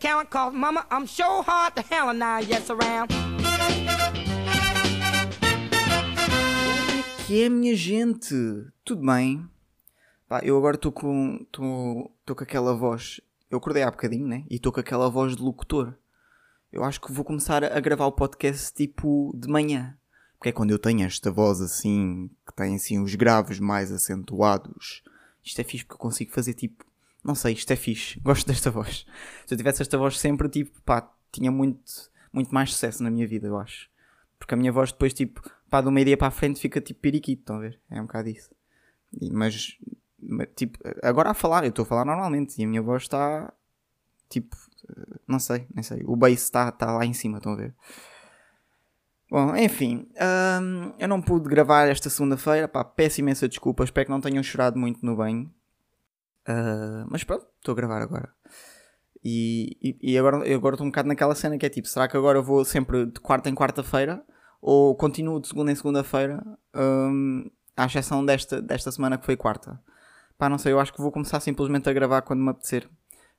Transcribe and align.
Count, 0.00 0.30
cause 0.30 0.54
mama, 0.54 0.84
I'm 0.90 1.06
sure 1.06 1.42
hard 1.42 1.74
to 1.76 1.82
hell 1.82 2.12
now, 2.12 2.40
yes 2.40 2.70
around. 2.70 3.08
que 7.28 7.42
é, 7.42 7.48
minha 7.50 7.76
gente? 7.76 8.34
Tudo 8.82 9.04
bem? 9.04 9.46
Pá, 10.26 10.40
eu 10.42 10.56
agora 10.56 10.76
estou 10.76 10.90
com. 10.90 11.40
Estou 11.42 12.34
com 12.34 12.42
aquela 12.42 12.74
voz. 12.74 13.20
Eu 13.50 13.58
acordei 13.58 13.82
há 13.82 13.90
bocadinho, 13.90 14.26
né? 14.26 14.44
E 14.48 14.56
estou 14.56 14.72
com 14.72 14.80
aquela 14.80 15.10
voz 15.10 15.36
de 15.36 15.42
locutor. 15.42 15.94
Eu 16.72 16.82
acho 16.84 16.98
que 16.98 17.12
vou 17.12 17.26
começar 17.26 17.62
a 17.62 17.80
gravar 17.80 18.06
o 18.06 18.12
podcast 18.12 18.72
tipo 18.72 19.30
de 19.36 19.46
manhã. 19.46 19.94
Porque 20.38 20.48
é 20.48 20.52
quando 20.52 20.70
eu 20.70 20.78
tenho 20.78 21.04
esta 21.04 21.30
voz 21.30 21.60
assim, 21.60 22.30
que 22.46 22.54
tem 22.54 22.76
assim 22.76 22.98
os 22.98 23.14
graves 23.14 23.60
mais 23.60 23.92
acentuados. 23.92 25.02
Isto 25.44 25.60
é 25.60 25.64
fixe 25.64 25.84
porque 25.84 25.96
eu 25.96 26.06
consigo 26.06 26.32
fazer 26.32 26.54
tipo. 26.54 26.86
Não 27.28 27.34
sei, 27.34 27.52
isto 27.52 27.70
é 27.70 27.76
fixe. 27.76 28.18
Gosto 28.24 28.46
desta 28.46 28.70
voz. 28.70 29.04
Se 29.46 29.52
eu 29.52 29.58
tivesse 29.58 29.82
esta 29.82 29.98
voz 29.98 30.18
sempre, 30.18 30.48
tipo, 30.48 30.80
pá, 30.80 31.12
tinha 31.30 31.50
muito, 31.50 31.82
muito 32.32 32.54
mais 32.54 32.72
sucesso 32.72 33.02
na 33.02 33.10
minha 33.10 33.26
vida, 33.26 33.46
eu 33.46 33.58
acho. 33.58 33.90
Porque 34.38 34.54
a 34.54 34.56
minha 34.56 34.72
voz 34.72 34.92
depois, 34.92 35.12
tipo, 35.12 35.42
pá, 35.68 35.82
de 35.82 35.88
uma 35.88 36.00
ideia 36.00 36.16
para 36.16 36.28
a 36.28 36.30
frente 36.30 36.58
fica 36.58 36.80
tipo 36.80 37.00
periquito, 37.00 37.42
estão 37.42 37.56
a 37.56 37.60
ver? 37.60 37.78
É 37.90 38.00
um 38.00 38.06
bocado 38.06 38.30
isso. 38.30 38.50
E, 39.20 39.30
mas, 39.30 39.76
tipo, 40.56 40.78
agora 41.02 41.28
a 41.28 41.34
falar, 41.34 41.64
eu 41.64 41.68
estou 41.68 41.82
a 41.82 41.86
falar 41.86 42.06
normalmente 42.06 42.58
e 42.58 42.64
a 42.64 42.66
minha 42.66 42.80
voz 42.80 43.02
está, 43.02 43.52
tipo, 44.30 44.56
não 45.26 45.38
sei, 45.38 45.66
nem 45.74 45.82
sei. 45.82 46.02
O 46.06 46.16
bass 46.16 46.32
está 46.32 46.72
tá 46.72 46.90
lá 46.96 47.04
em 47.04 47.12
cima, 47.12 47.36
estão 47.36 47.52
a 47.52 47.56
ver? 47.56 47.74
Bom, 49.30 49.54
enfim, 49.54 50.08
hum, 50.62 50.94
eu 50.98 51.06
não 51.06 51.20
pude 51.20 51.46
gravar 51.46 51.88
esta 51.88 52.08
segunda-feira, 52.08 52.66
pá, 52.66 52.82
peço 52.82 53.20
imensa 53.20 53.46
desculpa, 53.46 53.84
espero 53.84 54.06
que 54.06 54.12
não 54.12 54.20
tenham 54.22 54.42
chorado 54.42 54.78
muito 54.78 55.04
no 55.04 55.14
banho. 55.14 55.52
Uh, 56.48 57.04
mas 57.10 57.22
pronto, 57.24 57.46
estou 57.58 57.72
a 57.72 57.76
gravar 57.76 58.00
agora. 58.00 58.32
E, 59.22 59.76
e, 59.82 60.12
e 60.12 60.18
agora 60.18 60.46
estou 60.46 60.86
um 60.86 60.90
bocado 60.90 61.08
naquela 61.08 61.34
cena 61.34 61.58
que 61.58 61.66
é 61.66 61.68
tipo, 61.68 61.86
será 61.86 62.08
que 62.08 62.16
agora 62.16 62.38
eu 62.38 62.42
vou 62.42 62.64
sempre 62.64 63.06
de 63.06 63.20
quarta 63.20 63.50
em 63.50 63.54
quarta-feira? 63.54 64.24
Ou 64.60 64.96
continuo 64.96 65.40
de 65.40 65.48
segunda 65.48 65.70
em 65.70 65.74
segunda-feira? 65.74 66.42
Um, 66.74 67.50
à 67.76 67.84
exceção 67.86 68.24
desta, 68.24 68.62
desta 68.62 68.90
semana 68.90 69.18
que 69.18 69.26
foi 69.26 69.36
quarta. 69.36 69.80
Pá, 70.36 70.48
não 70.48 70.58
sei, 70.58 70.72
eu 70.72 70.80
acho 70.80 70.92
que 70.92 71.00
vou 71.00 71.12
começar 71.12 71.40
simplesmente 71.40 71.88
a 71.88 71.92
gravar 71.92 72.22
quando 72.22 72.40
me 72.40 72.50
apetecer. 72.50 72.88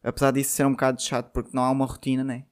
Apesar 0.04 0.32
disso 0.32 0.52
ser 0.52 0.66
um 0.66 0.72
bocado 0.72 1.02
chato 1.02 1.32
porque 1.32 1.52
não 1.54 1.64
há 1.64 1.72
uma 1.72 1.86
rotina, 1.86 2.24
né? 2.24 2.46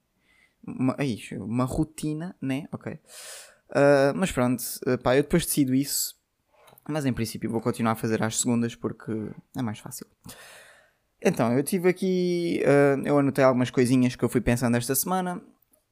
Uma, 0.65 0.95
aí, 0.97 1.19
uma 1.33 1.65
rotina, 1.65 2.35
né? 2.41 2.67
Ok. 2.71 2.93
Uh, 2.93 4.15
mas 4.15 4.31
pronto, 4.31 4.63
pá, 5.03 5.15
eu 5.15 5.23
depois 5.23 5.45
decido 5.45 5.73
isso. 5.73 6.16
Mas 6.87 7.05
em 7.05 7.13
princípio 7.13 7.49
vou 7.49 7.61
continuar 7.61 7.93
a 7.93 7.95
fazer 7.95 8.23
às 8.23 8.39
segundas 8.39 8.75
porque 8.75 9.11
é 9.55 9.61
mais 9.61 9.79
fácil. 9.79 10.07
Então, 11.21 11.51
eu 11.51 11.63
tive 11.63 11.89
aqui. 11.89 12.61
Uh, 12.63 13.05
eu 13.05 13.17
anotei 13.17 13.43
algumas 13.43 13.69
coisinhas 13.69 14.15
que 14.15 14.23
eu 14.23 14.29
fui 14.29 14.41
pensando 14.41 14.77
esta 14.77 14.95
semana. 14.95 15.41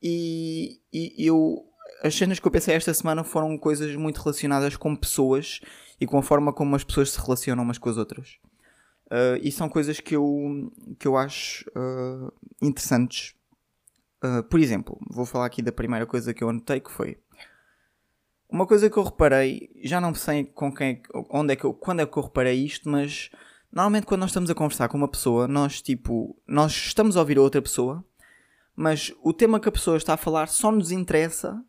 E, 0.02 0.80
e 0.94 1.28
eu. 1.28 1.64
As 2.04 2.16
cenas 2.16 2.40
que 2.40 2.48
eu 2.48 2.52
pensei 2.52 2.76
esta 2.76 2.94
semana 2.94 3.24
foram 3.24 3.58
coisas 3.58 3.96
muito 3.96 4.22
relacionadas 4.22 4.76
com 4.76 4.96
pessoas 4.96 5.62
e 6.00 6.06
com 6.06 6.18
a 6.18 6.24
forma 6.24 6.54
como 6.54 6.76
as 6.76 6.84
pessoas 6.84 7.12
se 7.12 7.20
relacionam 7.20 7.64
umas 7.64 7.78
com 7.78 7.90
as 7.90 7.98
outras. 7.98 8.38
Uh, 9.08 9.38
e 9.42 9.52
são 9.52 9.70
coisas 9.70 10.00
que 10.00 10.16
eu, 10.16 10.72
que 11.00 11.08
eu 11.08 11.18
acho 11.18 11.66
uh, 11.70 12.32
interessantes. 12.62 13.34
Por 14.50 14.60
exemplo, 14.60 14.98
vou 15.12 15.24
falar 15.24 15.46
aqui 15.46 15.62
da 15.62 15.72
primeira 15.72 16.04
coisa 16.04 16.34
que 16.34 16.44
eu 16.44 16.50
anotei 16.50 16.80
que 16.80 16.90
foi 16.90 17.16
uma 18.50 18.66
coisa 18.66 18.90
que 18.90 18.98
eu 18.98 19.04
reparei, 19.04 19.70
já 19.84 20.00
não 20.00 20.14
sei 20.14 20.46
com 20.46 20.74
quem, 20.74 21.02
onde 21.30 21.54
é 21.54 21.56
que 21.56 21.66
eu, 21.66 21.74
quando 21.74 22.02
é 22.02 22.06
que 22.06 22.18
eu 22.18 22.24
reparei 22.24 22.64
isto, 22.64 22.90
mas 22.90 23.30
normalmente 23.72 24.06
quando 24.06 24.22
nós 24.22 24.30
estamos 24.30 24.50
a 24.50 24.56
conversar 24.56 24.88
com 24.88 24.98
uma 24.98 25.08
pessoa, 25.08 25.48
nós 25.48 25.82
tipo, 25.82 26.38
nós 26.48 26.72
estamos 26.72 27.18
a 27.18 27.20
ouvir 27.20 27.38
a 27.38 27.42
outra 27.42 27.62
pessoa, 27.62 28.04
mas 28.76 29.14
o 29.24 29.34
tema 29.34 29.60
que 29.60 29.70
a 29.70 29.72
pessoa 29.72 29.98
está 29.98 30.14
a 30.14 30.18
falar 30.18 30.48
só 30.48 30.72
nos 30.72 30.92
interessa 30.92 31.62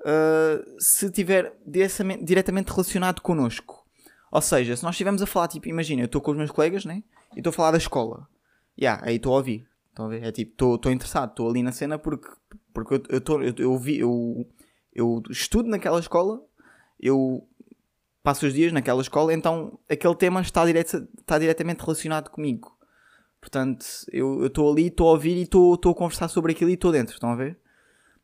uh, 0.00 0.80
se 0.80 1.06
estiver 1.06 1.56
diretamente, 1.66 2.70
relacionado 2.70 3.20
connosco. 3.20 3.84
Ou 4.30 4.40
seja, 4.40 4.76
se 4.76 4.82
nós 4.82 4.94
estivermos 4.94 5.22
a 5.22 5.26
falar, 5.26 5.48
tipo, 5.48 5.68
imagina, 5.68 6.02
eu 6.02 6.06
estou 6.06 6.20
com 6.20 6.32
os 6.32 6.36
meus 6.36 6.50
colegas, 6.50 6.84
né? 6.84 7.04
E 7.34 7.38
estou 7.38 7.50
a 7.50 7.52
falar 7.52 7.70
da 7.70 7.78
escola. 7.78 8.28
Yeah, 8.76 9.00
aí 9.06 9.16
estou 9.16 9.32
a 9.32 9.36
ouvir. 9.36 9.66
Estão 9.90 10.06
a 10.06 10.08
ver? 10.08 10.24
É 10.24 10.32
tipo, 10.32 10.74
estou 10.74 10.90
interessado, 10.90 11.30
estou 11.30 11.48
ali 11.48 11.62
na 11.62 11.70
cena 11.70 11.96
porque, 11.98 12.28
porque 12.72 12.94
eu, 12.94 13.02
eu, 13.08 13.42
eu, 13.42 13.54
eu, 13.58 13.78
vi, 13.78 13.98
eu, 14.00 14.44
eu 14.94 15.22
estudo 15.28 15.68
naquela 15.68 15.98
escola, 15.98 16.40
eu 17.00 17.46
passo 18.22 18.46
os 18.46 18.54
dias 18.54 18.72
naquela 18.72 19.02
escola, 19.02 19.34
então 19.34 19.78
aquele 19.88 20.14
tema 20.14 20.40
está, 20.40 20.64
direto, 20.64 21.06
está 21.20 21.38
diretamente 21.38 21.82
relacionado 21.82 22.30
comigo. 22.30 22.74
Portanto, 23.40 23.84
eu 24.10 24.46
estou 24.46 24.72
ali, 24.72 24.86
estou 24.86 25.08
a 25.08 25.12
ouvir 25.12 25.36
e 25.36 25.42
estou 25.42 25.74
a 25.74 25.94
conversar 25.94 26.28
sobre 26.28 26.52
aquilo 26.52 26.70
e 26.70 26.74
estou 26.74 26.90
dentro, 26.90 27.12
estão 27.12 27.30
a 27.30 27.36
ver? 27.36 27.58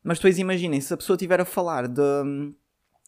Mas 0.03 0.17
depois 0.17 0.39
imaginem, 0.39 0.81
se 0.81 0.91
a 0.91 0.97
pessoa 0.97 1.15
estiver 1.15 1.39
a 1.39 1.45
falar 1.45 1.87
de, 1.87 2.01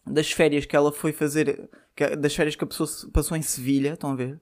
das 0.05 0.31
férias 0.31 0.65
que 0.65 0.75
ela 0.75 0.91
foi 0.91 1.11
fazer, 1.11 1.67
que, 1.95 2.15
das 2.15 2.35
férias 2.35 2.55
que 2.55 2.63
a 2.63 2.67
pessoa 2.67 2.87
passou 3.11 3.35
em 3.35 3.41
Sevilha, 3.41 3.93
estão 3.93 4.11
a 4.11 4.15
ver? 4.15 4.39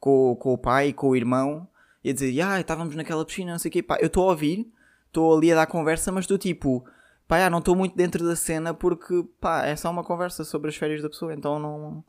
Com, 0.00 0.34
com 0.36 0.54
o 0.54 0.58
pai, 0.58 0.94
com 0.94 1.08
o 1.08 1.16
irmão, 1.16 1.68
e 2.02 2.08
a 2.08 2.12
dizer, 2.14 2.40
ah, 2.40 2.58
estávamos 2.58 2.96
naquela 2.96 3.24
piscina, 3.26 3.52
não 3.52 3.58
sei 3.58 3.68
o 3.68 3.72
quê, 3.72 3.82
pá, 3.82 3.98
eu 4.00 4.06
estou 4.06 4.26
a 4.26 4.30
ouvir, 4.30 4.72
estou 5.06 5.36
ali 5.36 5.52
a 5.52 5.54
dar 5.54 5.66
conversa, 5.66 6.10
mas 6.10 6.24
estou 6.24 6.38
tipo, 6.38 6.82
pá, 7.26 7.38
já, 7.38 7.50
não 7.50 7.58
estou 7.58 7.74
muito 7.76 7.96
dentro 7.96 8.24
da 8.26 8.36
cena 8.36 8.74
porque, 8.74 9.24
pá, 9.40 9.66
é 9.66 9.76
só 9.76 9.90
uma 9.90 10.04
conversa 10.04 10.44
sobre 10.44 10.68
as 10.68 10.76
férias 10.76 11.02
da 11.02 11.08
pessoa, 11.08 11.34
então 11.34 11.58
não, 11.58 12.04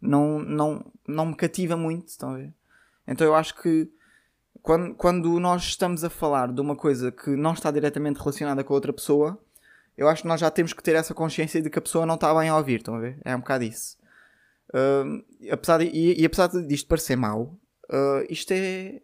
não, 0.00 0.38
não, 0.40 0.92
não 1.06 1.26
me 1.26 1.34
cativa 1.34 1.76
muito, 1.76 2.08
estão 2.08 2.34
a 2.34 2.36
ver? 2.36 2.54
Então 3.06 3.26
eu 3.26 3.34
acho 3.34 3.60
que 3.60 3.90
quando, 4.62 4.94
quando 4.94 5.40
nós 5.40 5.62
estamos 5.64 6.04
a 6.04 6.10
falar 6.10 6.52
de 6.52 6.60
uma 6.60 6.76
coisa 6.76 7.10
que 7.10 7.30
não 7.30 7.52
está 7.52 7.70
diretamente 7.70 8.18
relacionada 8.18 8.62
com 8.62 8.72
a 8.72 8.76
outra 8.76 8.92
pessoa, 8.92 9.38
eu 9.96 10.08
acho 10.08 10.22
que 10.22 10.28
nós 10.28 10.40
já 10.40 10.50
temos 10.50 10.72
que 10.72 10.82
ter 10.82 10.94
essa 10.94 11.14
consciência 11.14 11.60
de 11.60 11.68
que 11.68 11.78
a 11.78 11.82
pessoa 11.82 12.06
não 12.06 12.14
está 12.14 12.34
bem 12.34 12.48
a 12.48 12.56
ouvir, 12.56 12.78
estão 12.78 12.94
a 12.94 13.00
ver? 13.00 13.18
É 13.24 13.34
um 13.34 13.40
bocado 13.40 13.64
isso. 13.64 13.98
Uh, 14.70 15.24
apesar 15.50 15.78
de, 15.78 15.86
e, 15.86 16.20
e, 16.20 16.24
apesar 16.24 16.48
disto 16.48 16.88
parecer 16.88 17.16
mau, 17.16 17.58
uh, 17.90 18.24
isto 18.28 18.52
é. 18.52 19.02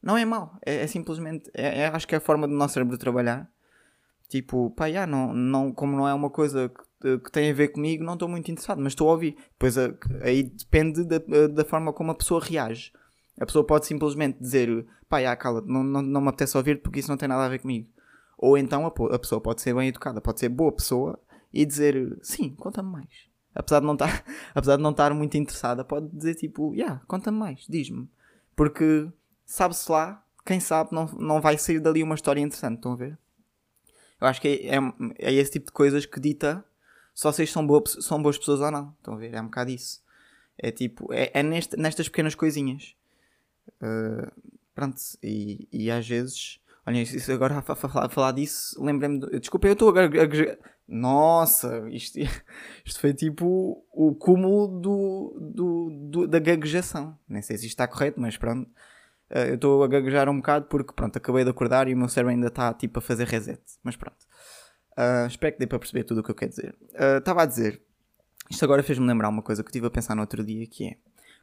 Não 0.00 0.16
é 0.16 0.24
mau, 0.24 0.56
é, 0.64 0.82
é 0.82 0.86
simplesmente. 0.86 1.50
É, 1.54 1.80
é, 1.82 1.86
acho 1.88 2.06
que 2.06 2.14
é 2.14 2.18
a 2.18 2.20
forma 2.20 2.46
do 2.46 2.54
nosso 2.54 2.74
cérebro 2.74 2.96
trabalhar. 2.96 3.50
Tipo, 4.28 4.70
pá, 4.70 4.90
já, 4.90 5.06
não, 5.06 5.32
não, 5.32 5.72
como 5.72 5.96
não 5.96 6.06
é 6.06 6.12
uma 6.12 6.28
coisa 6.28 6.70
que, 7.00 7.18
que 7.18 7.32
tem 7.32 7.50
a 7.50 7.54
ver 7.54 7.68
comigo, 7.68 8.04
não 8.04 8.12
estou 8.12 8.28
muito 8.28 8.50
interessado, 8.50 8.80
mas 8.80 8.92
estou 8.92 9.08
a 9.08 9.12
ouvir. 9.12 9.36
Pois 9.58 9.76
aí 9.78 10.42
depende 10.42 11.04
da, 11.04 11.18
da 11.48 11.64
forma 11.64 11.92
como 11.92 12.10
a 12.10 12.14
pessoa 12.14 12.40
reage. 12.42 12.92
A 13.40 13.46
pessoa 13.46 13.64
pode 13.64 13.86
simplesmente 13.86 14.38
dizer, 14.38 14.86
pá, 15.08 15.22
já, 15.22 15.34
cala, 15.34 15.62
não, 15.64 15.82
não, 15.82 16.02
não 16.02 16.20
me 16.20 16.28
apetece 16.28 16.56
ouvir 16.56 16.82
porque 16.82 17.00
isso 17.00 17.10
não 17.10 17.16
tem 17.16 17.28
nada 17.28 17.44
a 17.44 17.48
ver 17.48 17.60
comigo. 17.60 17.88
Ou 18.36 18.58
então 18.58 18.86
a, 18.86 19.14
a 19.14 19.18
pessoa 19.18 19.40
pode 19.40 19.62
ser 19.62 19.74
bem 19.74 19.88
educada, 19.88 20.20
pode 20.20 20.40
ser 20.40 20.48
boa 20.48 20.72
pessoa 20.72 21.18
e 21.52 21.64
dizer, 21.64 22.18
sim, 22.22 22.50
conta-me 22.50 22.90
mais. 22.90 23.28
Apesar 23.54 23.80
de 23.80 23.86
não 23.86 23.94
estar, 23.94 24.24
apesar 24.54 24.76
de 24.76 24.82
não 24.82 24.90
estar 24.90 25.14
muito 25.14 25.36
interessada, 25.36 25.84
pode 25.84 26.08
dizer 26.08 26.34
tipo, 26.34 26.74
yeah, 26.74 27.00
conta-me 27.06 27.38
mais, 27.38 27.66
diz-me. 27.68 28.08
Porque 28.54 29.08
sabe-se 29.46 29.90
lá, 29.90 30.22
quem 30.44 30.60
sabe 30.60 30.90
não, 30.92 31.06
não 31.18 31.40
vai 31.40 31.56
sair 31.56 31.80
dali 31.80 32.02
uma 32.02 32.14
história 32.14 32.40
interessante, 32.40 32.76
estão 32.76 32.92
a 32.92 32.96
ver? 32.96 33.18
Eu 34.20 34.26
acho 34.26 34.40
que 34.40 34.48
é, 34.48 34.76
é, 34.76 34.78
é 35.18 35.32
esse 35.32 35.52
tipo 35.52 35.66
de 35.66 35.72
coisas 35.72 36.04
que 36.06 36.18
dita 36.18 36.64
se 37.18 37.24
vocês 37.24 37.50
são, 37.50 37.66
boa, 37.66 37.82
são 37.84 38.22
boas 38.22 38.38
pessoas 38.38 38.60
ou 38.60 38.70
não. 38.70 38.94
Estão 38.96 39.14
a 39.14 39.16
ver? 39.16 39.34
É 39.34 39.40
um 39.40 39.46
bocado 39.46 39.72
isso. 39.72 40.00
É 40.56 40.70
tipo, 40.70 41.12
é, 41.12 41.32
é 41.34 41.42
neste, 41.42 41.76
nestas 41.76 42.08
pequenas 42.08 42.36
coisinhas. 42.36 42.94
Uh, 43.82 44.30
pronto, 44.72 45.00
e, 45.20 45.66
e 45.72 45.90
às 45.90 46.06
vezes. 46.06 46.60
Olha, 46.86 47.02
isso 47.02 47.32
agora 47.32 47.58
a 47.58 47.62
falar, 47.62 48.08
falar 48.08 48.30
disso, 48.30 48.80
lembrei-me. 48.80 49.18
Desculpa, 49.40 49.66
eu 49.66 49.72
estou 49.72 49.90
a. 49.90 50.08
Nossa, 50.86 51.88
isto, 51.90 52.20
isto 52.86 53.00
foi 53.00 53.12
tipo 53.12 53.84
o 53.92 54.14
cúmulo 54.14 54.80
do, 54.80 55.36
do, 55.40 55.90
do, 55.90 56.28
da 56.28 56.38
gaguejação. 56.38 57.18
Nem 57.28 57.42
sei 57.42 57.58
se 57.58 57.66
isto 57.66 57.74
está 57.74 57.88
correto, 57.88 58.20
mas 58.20 58.36
pronto. 58.36 58.70
Uh, 59.30 59.48
eu 59.48 59.54
estou 59.56 59.82
a 59.82 59.88
gaguejar 59.88 60.28
um 60.28 60.36
bocado 60.36 60.66
porque, 60.66 60.92
pronto, 60.92 61.16
acabei 61.16 61.44
de 61.44 61.50
acordar 61.50 61.88
e 61.88 61.94
o 61.94 61.96
meu 61.96 62.08
cérebro 62.08 62.32
ainda 62.32 62.48
está 62.48 62.72
tipo 62.72 62.98
a 62.98 63.02
fazer 63.02 63.26
reset. 63.26 63.60
Mas 63.82 63.96
pronto. 63.96 64.18
Uh, 64.98 65.26
espero 65.26 65.52
que 65.52 65.58
dê 65.58 65.66
para 65.66 65.78
perceber 65.78 66.04
tudo 66.04 66.20
o 66.20 66.22
que 66.24 66.30
eu 66.30 66.34
quero 66.34 66.50
dizer. 66.50 66.76
Estava 67.18 67.40
uh, 67.40 67.42
a 67.42 67.46
dizer. 67.46 67.82
Isto 68.50 68.64
agora 68.64 68.82
fez-me 68.82 69.06
lembrar 69.06 69.28
uma 69.28 69.42
coisa 69.42 69.62
que 69.62 69.68
eu 69.68 69.70
estive 69.70 69.86
a 69.86 69.90
pensar 69.90 70.14
no 70.14 70.22
outro 70.22 70.42
dia, 70.42 70.66
que 70.66 70.86
é... 70.86 70.96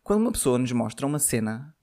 Quando 0.04 0.22
uma 0.22 0.32
pessoa 0.32 0.58
nos 0.58 0.72
mostra 0.72 1.06
uma 1.06 1.20
cena 1.20 1.76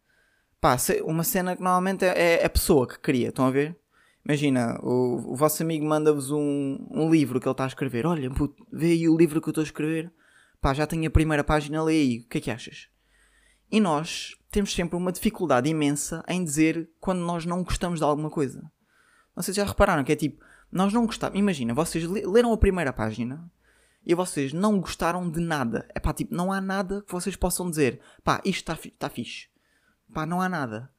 Pá, 0.63 0.77
uma 1.03 1.25
cena 1.25 1.57
que 1.57 1.63
normalmente 1.63 2.05
é, 2.05 2.41
é 2.41 2.47
a 2.47 2.49
pessoa 2.49 2.87
que 2.87 2.97
cria, 3.01 3.31
estão 3.31 3.47
a 3.47 3.51
ver? 3.51 3.77
Imagina, 4.25 4.79
o, 4.81 5.33
o 5.33 5.35
vosso 5.35 5.61
amigo 5.61 5.85
manda-vos 5.85 6.31
um, 6.31 6.87
um 6.89 7.11
livro 7.11 7.41
que 7.41 7.49
ele 7.49 7.53
está 7.53 7.65
a 7.65 7.67
escrever. 7.67 8.07
Olha, 8.07 8.31
puto, 8.31 8.65
vê 8.73 8.93
aí 8.93 9.09
o 9.09 9.17
livro 9.17 9.41
que 9.41 9.49
eu 9.49 9.51
estou 9.51 9.63
a 9.63 9.65
escrever. 9.65 10.13
Pá, 10.61 10.73
já 10.73 10.87
tenho 10.87 11.05
a 11.09 11.11
primeira 11.11 11.43
página, 11.43 11.83
lê 11.83 11.95
aí. 11.95 12.19
O 12.21 12.29
que 12.29 12.39
é 12.39 12.41
que 12.41 12.51
achas? 12.53 12.89
E 13.73 13.81
nós 13.81 14.37
temos 14.51 14.75
sempre 14.75 14.97
uma 14.97 15.11
dificuldade 15.11 15.67
imensa 15.67 16.23
em 16.29 16.45
dizer 16.45 16.91
quando 17.01 17.21
nós 17.21 17.47
não 17.47 17.65
gostamos 17.65 18.01
de 18.01 18.05
alguma 18.05 18.29
coisa. 18.29 18.71
Vocês 19.35 19.57
já 19.57 19.65
repararam 19.65 20.05
que 20.05 20.13
é 20.13 20.17
tipo, 20.17 20.45
nós 20.71 20.93
não 20.93 21.07
gostamos. 21.07 21.39
Imagina, 21.39 21.73
vocês 21.73 22.05
leram 22.07 22.53
a 22.53 22.59
primeira 22.59 22.93
página 22.93 23.51
e 24.05 24.15
vocês 24.15 24.53
não 24.53 24.79
gostaram 24.79 25.31
de 25.31 25.41
nada. 25.41 25.89
É 25.95 25.99
pá, 25.99 26.13
tipo, 26.13 26.35
não 26.35 26.53
há 26.53 26.61
nada 26.61 27.01
que 27.01 27.11
vocês 27.11 27.35
possam 27.35 27.71
dizer. 27.71 27.99
Pá, 28.23 28.43
isto 28.45 28.71
está 28.71 28.91
tá 28.99 29.09
fixe. 29.09 29.49
Pá, 30.13 30.27
não 30.27 30.43
há 30.43 30.51
nada. 30.51 30.91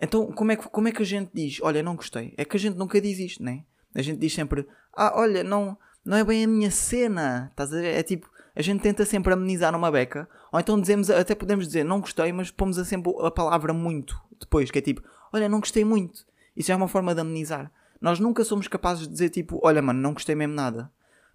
Então, 0.00 0.32
como 0.32 0.50
é, 0.50 0.56
que, 0.56 0.68
como 0.68 0.88
é 0.88 0.92
que 0.92 1.02
a 1.02 1.06
gente 1.06 1.30
diz, 1.32 1.60
olha, 1.62 1.84
não 1.84 1.94
gostei? 1.94 2.34
É 2.36 2.44
que 2.44 2.56
a 2.56 2.60
gente 2.60 2.76
nunca 2.76 3.00
diz 3.00 3.20
isto, 3.20 3.44
né? 3.44 3.64
A 3.94 4.02
gente 4.02 4.18
diz 4.18 4.34
sempre, 4.34 4.66
ah, 4.96 5.12
olha, 5.14 5.44
não, 5.44 5.78
não 6.04 6.16
é 6.16 6.24
bem 6.24 6.42
a 6.42 6.48
minha 6.48 6.70
cena. 6.72 7.48
Estás 7.52 7.72
a 7.72 7.76
ver? 7.76 7.94
É 7.94 8.02
tipo, 8.02 8.28
a 8.54 8.62
gente 8.62 8.82
tenta 8.82 9.04
sempre 9.04 9.32
amenizar 9.32 9.74
uma 9.74 9.90
beca. 9.90 10.28
Ou 10.52 10.60
então 10.60 10.80
dizemos, 10.80 11.10
até 11.10 11.34
podemos 11.34 11.66
dizer, 11.66 11.84
não 11.84 12.00
gostei, 12.00 12.32
mas 12.32 12.50
pomos 12.50 12.78
a 12.78 12.84
sempre 12.84 13.12
a 13.20 13.30
palavra 13.30 13.72
muito 13.72 14.20
depois, 14.38 14.70
que 14.70 14.78
é 14.78 14.82
tipo, 14.82 15.02
olha, 15.32 15.48
não 15.48 15.60
gostei 15.60 15.84
muito. 15.84 16.26
Isso 16.56 16.70
é 16.70 16.76
uma 16.76 16.88
forma 16.88 17.14
de 17.14 17.20
amenizar. 17.20 17.72
Nós 18.00 18.18
nunca 18.18 18.44
somos 18.44 18.68
capazes 18.68 19.06
de 19.06 19.12
dizer 19.12 19.30
tipo, 19.30 19.60
olha 19.62 19.80
mano, 19.80 20.00
não 20.00 20.12
gostei 20.12 20.34
mesmo 20.34 20.54
nada. 20.54 20.90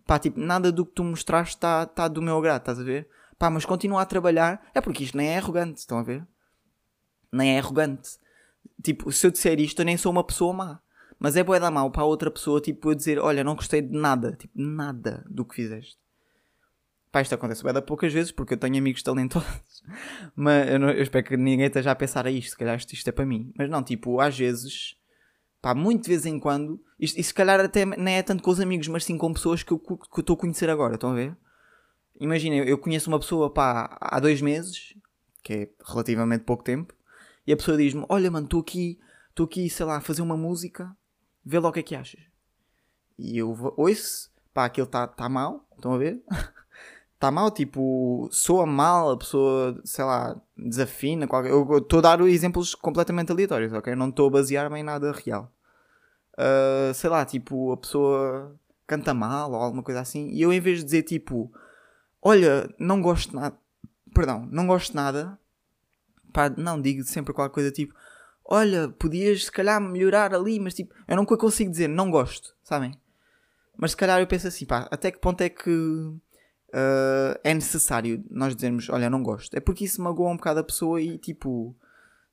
Pá, 0.05 0.19
tipo, 0.19 0.39
nada 0.39 0.71
do 0.71 0.85
que 0.85 0.93
tu 0.93 1.03
mostraste 1.03 1.55
está 1.55 1.85
tá 1.85 2.07
do 2.07 2.21
meu 2.21 2.37
agrado, 2.37 2.61
estás 2.61 2.79
a 2.79 2.83
ver? 2.83 3.09
Pá, 3.37 3.49
mas 3.49 3.65
continua 3.65 4.01
a 4.01 4.05
trabalhar. 4.05 4.69
É 4.73 4.81
porque 4.81 5.03
isto 5.03 5.17
nem 5.17 5.29
é 5.29 5.37
arrogante, 5.37 5.79
estão 5.79 5.97
a 5.97 6.03
ver? 6.03 6.25
Nem 7.31 7.55
é 7.55 7.59
arrogante. 7.59 8.17
Tipo, 8.81 9.11
se 9.11 9.25
eu 9.25 9.31
disser 9.31 9.59
isto, 9.59 9.81
eu 9.81 9.85
nem 9.85 9.97
sou 9.97 10.11
uma 10.11 10.23
pessoa 10.23 10.53
má. 10.53 10.79
Mas 11.19 11.35
é 11.35 11.43
boa 11.43 11.59
da 11.59 11.71
mal 11.71 11.89
para 11.91 12.03
a 12.03 12.05
outra 12.05 12.29
pessoa, 12.29 12.61
tipo, 12.61 12.91
eu 12.91 12.95
dizer, 12.95 13.19
olha, 13.19 13.43
não 13.43 13.55
gostei 13.55 13.81
de 13.81 13.97
nada. 13.97 14.33
Tipo, 14.33 14.53
nada 14.55 15.25
do 15.29 15.43
que 15.43 15.55
fizeste. 15.55 15.97
Pá, 17.17 17.21
isto 17.21 17.33
acontece 17.33 17.63
bem 17.63 17.73
poucas 17.81 18.13
vezes, 18.13 18.31
porque 18.31 18.53
eu 18.53 18.57
tenho 18.59 18.77
amigos 18.77 19.01
talentosos. 19.01 19.81
Mas 20.37 20.69
eu, 20.69 20.77
não, 20.77 20.91
eu, 20.91 21.01
espero 21.01 21.25
que 21.25 21.35
ninguém 21.35 21.65
esteja 21.65 21.89
a 21.89 21.95
pensar 21.95 22.27
a 22.27 22.29
isto. 22.29 22.51
Se 22.51 22.57
calhar 22.57 22.77
isto, 22.77 22.93
isto 22.93 23.07
é 23.07 23.11
para 23.11 23.25
mim. 23.25 23.51
Mas 23.57 23.67
não, 23.71 23.81
tipo, 23.81 24.19
às 24.19 24.37
vezes... 24.37 24.95
Pá, 25.59 25.73
muito 25.73 26.03
de 26.03 26.09
vez 26.09 26.27
em 26.27 26.39
quando... 26.39 26.79
Isto, 26.99 27.19
e 27.19 27.23
se 27.23 27.33
calhar 27.33 27.59
até 27.59 27.87
nem 27.87 28.17
é 28.17 28.21
tanto 28.21 28.43
com 28.43 28.51
os 28.51 28.59
amigos, 28.59 28.87
mas 28.87 29.03
sim 29.03 29.17
com 29.17 29.33
pessoas 29.33 29.63
que 29.63 29.73
eu 29.73 29.81
estou 30.15 30.35
a 30.35 30.37
conhecer 30.37 30.69
agora. 30.69 30.93
Estão 30.93 31.09
a 31.09 31.15
ver? 31.15 31.35
Imagina, 32.19 32.57
eu 32.57 32.77
conheço 32.77 33.09
uma 33.09 33.19
pessoa, 33.19 33.51
pá, 33.51 33.97
há 33.99 34.19
dois 34.19 34.39
meses. 34.39 34.93
Que 35.41 35.53
é 35.53 35.69
relativamente 35.87 36.43
pouco 36.43 36.63
tempo. 36.63 36.93
E 37.47 37.51
a 37.51 37.57
pessoa 37.57 37.77
diz-me, 37.77 38.05
olha 38.09 38.29
mano, 38.29 38.45
estou 38.45 38.59
aqui... 38.59 38.99
Estou 39.29 39.47
aqui, 39.47 39.67
sei 39.71 39.87
lá, 39.87 39.97
a 39.97 40.01
fazer 40.01 40.21
uma 40.21 40.37
música 40.37 40.95
vê 41.43 41.57
lá 41.57 41.69
o 41.69 41.73
que 41.73 41.79
é 41.79 41.83
que 41.83 41.95
achas. 41.95 42.21
E 43.17 43.39
eu 43.39 43.55
ouço, 43.75 44.29
pá, 44.53 44.65
aquilo 44.65 44.85
está 44.85 45.07
tá 45.07 45.27
mal, 45.27 45.67
estão 45.75 45.95
a 45.95 45.97
ver? 45.97 46.21
Está 47.17 47.31
mal, 47.31 47.49
tipo, 47.49 48.29
soa 48.31 48.67
mal, 48.67 49.09
a 49.09 49.17
pessoa, 49.17 49.81
sei 49.83 50.05
lá, 50.05 50.39
desafina. 50.55 51.27
Qualquer... 51.27 51.49
Eu 51.49 51.79
estou 51.79 51.97
a 51.97 52.01
dar 52.03 52.21
exemplos 52.21 52.75
completamente 52.75 53.31
aleatórios, 53.31 53.73
ok? 53.73 53.95
Não 53.95 54.09
estou 54.09 54.27
a 54.27 54.31
basear-me 54.31 54.79
em 54.79 54.83
nada 54.83 55.11
real. 55.11 55.51
Uh, 56.33 56.93
sei 56.93 57.09
lá, 57.09 57.25
tipo, 57.25 57.71
a 57.71 57.77
pessoa 57.77 58.55
canta 58.85 59.15
mal 59.15 59.51
ou 59.51 59.57
alguma 59.57 59.81
coisa 59.81 59.99
assim. 59.99 60.29
E 60.29 60.43
eu, 60.43 60.53
em 60.53 60.59
vez 60.59 60.77
de 60.79 60.85
dizer, 60.85 61.01
tipo, 61.01 61.51
olha, 62.21 62.69
não 62.79 63.01
gosto 63.01 63.35
nada, 63.35 63.57
perdão, 64.13 64.47
não 64.51 64.67
gosto 64.67 64.95
nada, 64.95 65.39
pá, 66.31 66.49
não, 66.49 66.81
digo 66.81 67.03
sempre 67.03 67.33
qualquer 67.33 67.53
coisa 67.53 67.71
tipo, 67.71 67.95
olha, 68.45 68.89
podias 68.89 69.45
se 69.45 69.51
calhar 69.51 69.81
melhorar 69.81 70.33
ali, 70.33 70.59
mas 70.59 70.73
tipo, 70.73 70.93
eu 71.07 71.15
nunca 71.15 71.37
consigo 71.37 71.71
dizer 71.71 71.87
não 71.87 72.11
gosto, 72.11 72.55
sabem? 72.63 72.99
Mas 73.77 73.91
se 73.91 73.97
calhar 73.97 74.19
eu 74.19 74.27
penso 74.27 74.47
assim, 74.47 74.65
pá, 74.65 74.87
até 74.91 75.11
que 75.11 75.19
ponto 75.19 75.41
é 75.41 75.49
que 75.49 75.71
uh, 76.69 77.39
é 77.43 77.53
necessário 77.53 78.23
nós 78.29 78.55
dizermos, 78.55 78.89
olha, 78.89 79.09
não 79.09 79.23
gosto? 79.23 79.55
É 79.55 79.59
porque 79.59 79.85
isso 79.85 80.01
magoa 80.01 80.31
um 80.31 80.37
bocado 80.37 80.59
a 80.59 80.63
pessoa 80.63 81.01
e 81.01 81.17
tipo, 81.17 81.75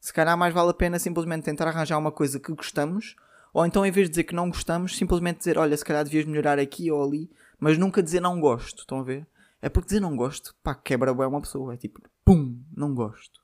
se 0.00 0.12
calhar 0.12 0.36
mais 0.36 0.52
vale 0.52 0.70
a 0.70 0.74
pena 0.74 0.98
simplesmente 0.98 1.44
tentar 1.44 1.68
arranjar 1.68 1.98
uma 1.98 2.12
coisa 2.12 2.40
que 2.40 2.52
gostamos, 2.52 3.16
ou 3.52 3.64
então 3.64 3.86
em 3.86 3.90
vez 3.90 4.08
de 4.08 4.10
dizer 4.10 4.24
que 4.24 4.34
não 4.34 4.48
gostamos, 4.48 4.96
simplesmente 4.96 5.38
dizer, 5.38 5.58
olha, 5.58 5.76
se 5.76 5.84
calhar 5.84 6.04
devias 6.04 6.24
melhorar 6.24 6.58
aqui 6.58 6.90
ou 6.90 7.02
ali, 7.02 7.30
mas 7.58 7.78
nunca 7.78 8.02
dizer 8.02 8.20
não 8.20 8.40
gosto, 8.40 8.80
estão 8.80 8.98
a 8.98 9.04
ver? 9.04 9.26
É 9.62 9.68
porque 9.68 9.86
dizer 9.86 10.00
não 10.00 10.16
gosto, 10.16 10.54
pá, 10.62 10.74
quebra 10.74 11.14
bem 11.14 11.26
uma 11.26 11.40
pessoa, 11.40 11.72
é 11.72 11.76
tipo, 11.76 12.00
pum, 12.24 12.62
não 12.76 12.94
gosto. 12.94 13.40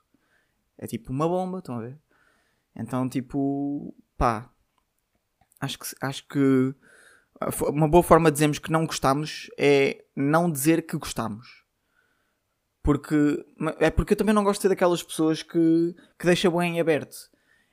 É 0.76 0.86
tipo 0.86 1.12
uma 1.12 1.28
bomba, 1.28 1.58
estão 1.58 1.76
a 1.76 1.80
ver? 1.80 1.98
Então, 2.76 3.08
tipo, 3.08 3.94
pá, 4.16 4.50
acho 5.60 5.78
que, 5.78 5.86
acho 6.00 6.26
que 6.28 6.74
uma 7.68 7.88
boa 7.88 8.02
forma 8.02 8.30
de 8.30 8.34
dizermos 8.34 8.58
que 8.58 8.70
não 8.70 8.86
gostamos 8.86 9.50
é 9.58 10.04
não 10.14 10.50
dizer 10.50 10.82
que 10.86 10.96
gostamos. 10.96 11.64
Porque 12.82 13.44
é 13.78 13.90
porque 13.90 14.14
eu 14.14 14.16
também 14.16 14.34
não 14.34 14.44
gosto 14.44 14.60
de 14.60 14.62
ser 14.62 14.68
daquelas 14.68 15.02
pessoas 15.02 15.42
que, 15.42 15.94
que 16.18 16.26
deixam 16.26 16.56
bem 16.56 16.76
em 16.76 16.80
aberto. 16.80 17.16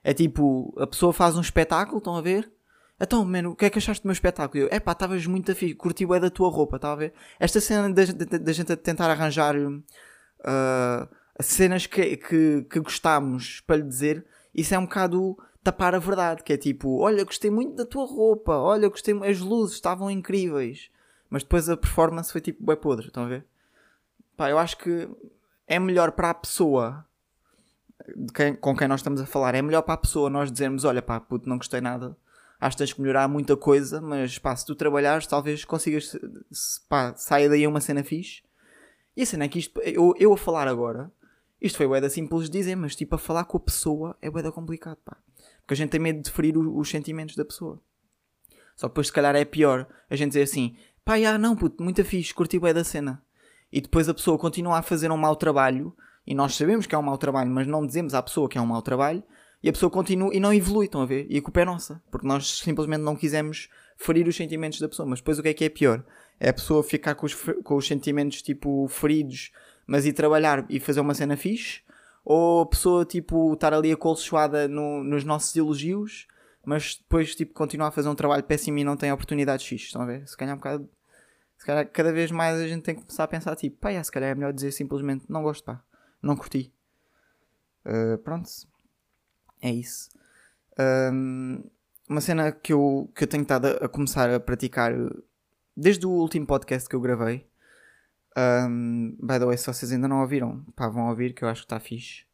É 0.03 0.13
tipo, 0.13 0.73
a 0.79 0.87
pessoa 0.87 1.11
faz 1.11 1.35
um 1.37 1.41
espetáculo, 1.41 1.97
estão 1.97 2.15
a 2.15 2.21
ver? 2.21 2.51
Então, 2.99 3.23
mano, 3.23 3.51
o 3.51 3.55
que 3.55 3.65
é 3.65 3.69
que 3.69 3.77
achaste 3.77 4.03
do 4.03 4.07
meu 4.07 4.13
espetáculo? 4.13 4.63
Eu, 4.63 4.69
epá, 4.71 4.91
estavas 4.91 5.25
muito 5.27 5.51
afim, 5.51 5.73
curti 5.75 6.05
o 6.05 6.13
é 6.13 6.19
da 6.19 6.29
tua 6.29 6.49
roupa, 6.49 6.77
estava 6.77 6.93
a 6.93 6.97
ver? 6.97 7.13
Esta 7.39 7.61
cena 7.61 7.93
da 7.93 8.53
gente 8.53 8.75
tentar 8.77 9.09
arranjar 9.09 9.55
uh, 9.55 11.07
cenas 11.39 11.85
que, 11.85 12.17
que, 12.17 12.63
que 12.63 12.79
gostámos 12.79 13.61
para 13.61 13.77
lhe 13.77 13.83
dizer 13.83 14.25
isso 14.57 14.73
é 14.73 14.79
um 14.79 14.85
bocado 14.85 15.37
tapar 15.71 15.93
a 15.93 15.99
verdade, 15.99 16.43
que 16.43 16.53
é 16.53 16.57
tipo, 16.57 16.99
olha, 16.99 17.25
gostei 17.25 17.51
muito 17.51 17.75
da 17.75 17.85
tua 17.85 18.05
roupa, 18.05 18.53
olha, 18.53 18.87
gostei, 18.87 19.13
as 19.29 19.39
luzes 19.39 19.75
estavam 19.75 20.09
incríveis, 20.09 20.89
mas 21.29 21.43
depois 21.43 21.67
a 21.67 21.75
performance 21.75 22.31
foi 22.31 22.39
tipo, 22.39 22.65
bem 22.65 22.77
podre, 22.77 23.07
estão 23.07 23.23
a 23.23 23.27
ver? 23.27 23.45
Pá, 24.37 24.49
eu 24.49 24.57
acho 24.57 24.77
que 24.77 25.09
é 25.67 25.77
melhor 25.77 26.13
para 26.13 26.29
a 26.29 26.33
pessoa 26.33 27.05
quem, 28.33 28.55
com 28.55 28.77
quem 28.77 28.87
nós 28.87 29.01
estamos 29.01 29.19
a 29.19 29.25
falar, 29.25 29.55
é 29.55 29.61
melhor 29.61 29.81
para 29.81 29.95
a 29.95 29.97
pessoa 29.97 30.29
nós 30.29 30.49
dizermos, 30.49 30.85
olha 30.85 31.01
pá, 31.01 31.19
puto, 31.19 31.49
não 31.49 31.57
gostei 31.57 31.81
nada, 31.81 32.15
acho 32.61 32.77
que 32.77 32.83
tens 32.83 32.93
que 32.93 33.01
melhorar 33.01 33.27
muita 33.27 33.57
coisa, 33.57 33.99
mas 33.99 34.37
pá, 34.37 34.55
se 34.55 34.65
tu 34.65 34.73
trabalhares, 34.73 35.27
talvez 35.27 35.65
consigas, 35.65 36.17
pá, 36.87 37.13
saia 37.15 37.49
daí 37.49 37.67
uma 37.67 37.81
cena 37.81 38.05
fixe. 38.05 38.41
E 39.17 39.23
a 39.23 39.25
cena 39.25 39.45
é 39.45 39.47
que 39.49 39.59
isto, 39.59 39.81
eu, 39.81 40.13
eu 40.17 40.31
a 40.31 40.37
falar 40.37 40.67
agora, 40.67 41.11
isto 41.59 41.77
foi 41.77 41.87
bué 41.87 42.07
simples 42.07 42.49
de 42.49 42.57
dizer, 42.57 42.75
mas 42.75 42.95
tipo, 42.95 43.15
a 43.15 43.17
falar 43.17 43.43
com 43.43 43.57
a 43.57 43.59
pessoa 43.59 44.15
é 44.21 44.29
bué 44.29 44.49
complicado, 44.49 44.99
pá. 45.03 45.17
Porque 45.67 45.73
a 45.73 45.77
gente 45.77 45.89
tem 45.89 45.99
medo 45.99 46.21
de 46.21 46.31
ferir 46.31 46.57
os, 46.57 46.65
os 46.65 46.89
sentimentos 46.89 47.35
da 47.35 47.43
pessoa. 47.43 47.81
Só 48.73 48.87
que 48.87 48.93
depois, 48.93 49.07
se 49.07 49.13
calhar, 49.13 49.35
é 49.35 49.43
pior 49.43 49.85
a 50.09 50.15
gente 50.15 50.29
dizer 50.29 50.43
assim, 50.43 50.77
pá, 51.03 51.19
já, 51.19 51.37
não, 51.37 51.57
puto, 51.57 51.83
muito 51.83 52.01
fixe, 52.05 52.33
curti 52.33 52.57
bué 52.57 52.73
da 52.73 52.85
cena. 52.85 53.21
E 53.69 53.81
depois 53.81 54.07
a 54.07 54.13
pessoa 54.13 54.39
continua 54.39 54.77
a 54.77 54.81
fazer 54.81 55.11
um 55.11 55.17
mau 55.17 55.35
trabalho, 55.35 55.93
e 56.25 56.33
nós 56.33 56.55
sabemos 56.55 56.87
que 56.87 56.95
é 56.95 56.97
um 56.97 57.01
mau 57.01 57.17
trabalho, 57.17 57.51
mas 57.51 57.67
não 57.67 57.85
dizemos 57.85 58.13
à 58.13 58.23
pessoa 58.23 58.47
que 58.47 58.57
é 58.57 58.61
um 58.61 58.65
mau 58.65 58.81
trabalho, 58.81 59.21
e 59.61 59.67
a 59.67 59.73
pessoa 59.73 59.89
continua 59.89 60.33
e 60.33 60.39
não 60.39 60.53
evolui, 60.53 60.85
estão 60.85 61.01
a 61.01 61.05
ver? 61.05 61.27
E 61.29 61.37
a 61.37 61.41
culpa 61.41 61.59
é 61.59 61.65
nossa, 61.65 62.01
porque 62.09 62.25
nós 62.25 62.59
simplesmente 62.59 63.01
não 63.01 63.15
quisemos 63.15 63.67
ferir 63.97 64.25
os 64.25 64.37
sentimentos 64.37 64.79
da 64.79 64.87
pessoa. 64.87 65.05
Mas 65.05 65.19
depois 65.19 65.37
o 65.37 65.43
que 65.43 65.49
é 65.49 65.53
que 65.53 65.65
é 65.65 65.69
pior? 65.69 66.05
É 66.39 66.49
a 66.49 66.53
pessoa 66.53 66.81
ficar 66.81 67.15
com 67.15 67.25
os, 67.25 67.33
com 67.33 67.75
os 67.75 67.85
sentimentos, 67.85 68.41
tipo, 68.41 68.87
feridos 68.87 69.51
mas 69.87 70.05
ir 70.05 70.11
trabalhar 70.11 70.65
e 70.69 70.79
fazer 70.79 70.99
uma 70.99 71.13
cena 71.13 71.37
fixe, 71.37 71.79
ou 72.29 72.63
a 72.63 72.65
pessoa 72.65 73.05
tipo 73.05 73.53
estar 73.53 73.73
ali 73.73 73.89
acolchoada 73.89 74.67
no, 74.67 75.01
nos 75.01 75.23
nossos 75.23 75.55
elogios, 75.55 76.27
mas 76.65 76.97
depois 76.97 77.33
tipo 77.33 77.53
continuar 77.53 77.87
a 77.87 77.91
fazer 77.91 78.09
um 78.09 78.15
trabalho 78.15 78.43
péssimo 78.43 78.77
e 78.79 78.83
não 78.83 78.97
tem 78.97 79.13
oportunidades 79.13 79.65
fixes, 79.65 79.87
estão 79.87 80.01
a 80.01 80.05
ver? 80.05 80.27
Se 80.27 80.35
calhar 80.35 80.53
um 80.53 80.57
bocado. 80.57 80.89
Se 81.57 81.65
calhar 81.65 81.89
cada 81.89 82.11
vez 82.11 82.29
mais 82.29 82.59
a 82.59 82.67
gente 82.67 82.83
tem 82.83 82.95
que 82.95 83.01
começar 83.01 83.23
a 83.23 83.27
pensar 83.29 83.55
tipo, 83.55 83.77
pá, 83.77 84.03
se 84.03 84.11
calhar 84.11 84.31
é 84.31 84.35
melhor 84.35 84.51
dizer 84.51 84.73
simplesmente 84.73 85.23
não 85.29 85.41
gosto, 85.41 85.63
pá, 85.63 85.81
não 86.21 86.35
curti. 86.35 86.73
Uh, 87.85 88.17
pronto, 88.17 88.49
é 89.61 89.71
isso. 89.71 90.09
Um, 90.77 91.63
uma 92.09 92.19
cena 92.19 92.51
que 92.51 92.73
eu, 92.73 93.09
que 93.15 93.23
eu 93.23 93.27
tenho 93.27 93.43
estado 93.43 93.67
a, 93.67 93.85
a 93.85 93.87
começar 93.87 94.29
a 94.29 94.37
praticar 94.37 94.91
desde 95.77 96.05
o 96.05 96.09
último 96.09 96.45
podcast 96.45 96.89
que 96.89 96.95
eu 96.95 96.99
gravei 96.99 97.47
um, 98.37 99.17
by 99.19 99.39
the 99.39 99.45
way, 99.45 99.57
se 99.57 99.65
vocês 99.65 99.91
ainda 99.91 100.07
não 100.07 100.21
ouviram, 100.21 100.63
pá, 100.75 100.87
vão 100.87 101.09
ouvir 101.09 101.33
que 101.33 101.43
eu 101.43 101.49
acho 101.49 101.61
que 101.61 101.65
está 101.65 101.79
fixe. 101.79 102.26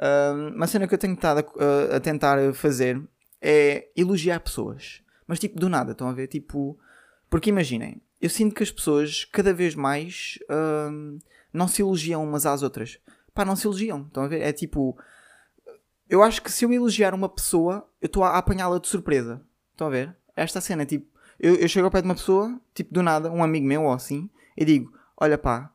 Um, 0.00 0.54
uma 0.54 0.66
cena 0.66 0.86
que 0.86 0.94
eu 0.94 0.98
tenho 0.98 1.14
estado 1.14 1.44
a, 1.58 1.96
a, 1.96 2.00
tentar 2.00 2.54
fazer 2.54 3.02
é 3.40 3.88
elogiar 3.96 4.40
pessoas. 4.40 5.02
Mas 5.26 5.38
tipo, 5.38 5.58
do 5.58 5.68
nada, 5.68 5.92
estão 5.92 6.08
a 6.08 6.12
ver? 6.12 6.28
Tipo, 6.28 6.78
porque 7.28 7.50
imaginem, 7.50 8.00
eu 8.20 8.30
sinto 8.30 8.54
que 8.54 8.62
as 8.62 8.70
pessoas 8.70 9.24
cada 9.24 9.52
vez 9.52 9.74
mais 9.74 10.38
um, 10.90 11.18
não 11.52 11.66
se 11.68 11.82
elogiam 11.82 12.22
umas 12.22 12.46
às 12.46 12.62
outras. 12.62 12.98
Pá, 13.34 13.44
não 13.44 13.56
se 13.56 13.66
elogiam, 13.66 14.02
estão 14.02 14.24
a 14.24 14.28
ver? 14.28 14.40
É 14.40 14.52
tipo, 14.52 14.96
eu 16.08 16.22
acho 16.22 16.42
que 16.42 16.50
se 16.50 16.64
eu 16.64 16.72
elogiar 16.72 17.14
uma 17.14 17.28
pessoa, 17.28 17.88
eu 18.00 18.06
estou 18.06 18.24
a 18.24 18.38
apanhá-la 18.38 18.78
de 18.78 18.88
surpresa. 18.88 19.42
Estão 19.72 19.88
a 19.88 19.90
ver? 19.90 20.16
Esta 20.34 20.60
cena, 20.60 20.86
tipo, 20.86 21.06
eu, 21.38 21.54
eu 21.56 21.68
chego 21.68 21.86
ao 21.86 21.90
pé 21.90 22.00
de 22.00 22.08
uma 22.08 22.14
pessoa, 22.14 22.60
tipo, 22.74 22.92
do 22.92 23.02
nada, 23.02 23.30
um 23.30 23.42
amigo 23.42 23.66
meu 23.66 23.84
ou 23.84 23.92
assim, 23.92 24.28
e 24.56 24.64
digo, 24.64 24.92
olha 25.16 25.36
pá, 25.36 25.72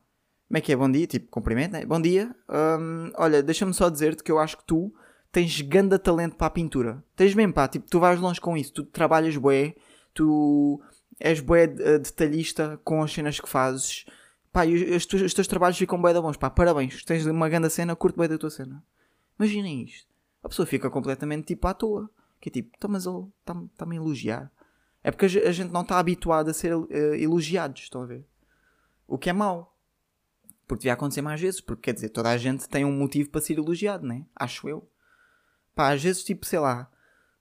como 0.54 0.58
é 0.58 0.60
que 0.60 0.72
é? 0.72 0.76
Bom 0.76 0.88
dia, 0.88 1.04
tipo, 1.04 1.28
cumprimento, 1.32 1.72
né? 1.72 1.84
Bom 1.84 2.00
dia, 2.00 2.32
um, 2.48 3.10
olha, 3.16 3.42
deixa-me 3.42 3.74
só 3.74 3.90
dizer-te 3.90 4.22
que 4.22 4.30
eu 4.30 4.38
acho 4.38 4.56
que 4.56 4.64
tu 4.64 4.94
tens 5.32 5.60
grande 5.60 5.98
talento 5.98 6.36
para 6.36 6.46
a 6.46 6.50
pintura. 6.50 7.02
Tens 7.16 7.34
mesmo, 7.34 7.52
pá, 7.52 7.66
tipo, 7.66 7.90
tu 7.90 7.98
vais 7.98 8.20
longe 8.20 8.40
com 8.40 8.56
isso, 8.56 8.72
tu 8.72 8.84
trabalhas 8.84 9.36
bué, 9.36 9.74
tu 10.14 10.80
és 11.18 11.40
bué 11.40 11.64
eh, 11.64 11.98
detalhista 11.98 12.80
com 12.84 13.02
as 13.02 13.12
cenas 13.12 13.40
que 13.40 13.48
fazes. 13.48 14.06
Pá, 14.52 14.64
e 14.64 14.94
os, 14.94 15.04
os, 15.12 15.34
teus 15.34 15.48
trabalhos 15.48 15.76
ficam 15.76 16.00
bué 16.00 16.14
da 16.14 16.22
bons, 16.22 16.36
pá, 16.36 16.48
parabéns, 16.48 17.02
tens 17.02 17.26
uma 17.26 17.48
grande 17.48 17.68
cena, 17.68 17.96
curto 17.96 18.14
bué 18.14 18.28
da 18.28 18.38
tua 18.38 18.50
cena. 18.50 18.80
Imaginem 19.36 19.82
isto. 19.82 20.06
A 20.40 20.48
pessoa 20.48 20.66
fica 20.66 20.88
completamente 20.88 21.46
tipo 21.46 21.66
à 21.66 21.74
toa. 21.74 22.08
Que 22.40 22.48
é 22.48 22.52
tipo, 22.52 22.70
então, 22.76 22.88
mas 22.88 23.06
ele 23.06 23.24
está-me 23.40 23.68
tá 23.76 23.84
a 23.90 23.94
elogiar. 23.96 24.52
É 25.02 25.10
porque 25.10 25.26
a 25.26 25.50
gente 25.50 25.72
não 25.72 25.80
está 25.80 25.98
habituado 25.98 26.48
a 26.48 26.54
ser 26.54 26.76
uh, 26.76 26.86
elogiados, 27.16 27.82
estão 27.82 28.02
a 28.02 28.06
ver? 28.06 28.24
O 29.08 29.18
que 29.18 29.28
é 29.28 29.32
mau. 29.32 29.73
Porque 30.66 30.80
devia 30.80 30.94
acontecer 30.94 31.22
mais 31.22 31.40
vezes, 31.40 31.60
porque 31.60 31.82
quer 31.82 31.94
dizer, 31.94 32.08
toda 32.08 32.30
a 32.30 32.36
gente 32.36 32.68
tem 32.68 32.84
um 32.84 32.92
motivo 32.92 33.30
para 33.30 33.40
ser 33.40 33.58
elogiado, 33.58 34.06
né? 34.06 34.24
Acho 34.34 34.68
eu. 34.68 34.88
Pá, 35.74 35.92
às 35.92 36.02
vezes, 36.02 36.24
tipo, 36.24 36.46
sei 36.46 36.58
lá, 36.58 36.88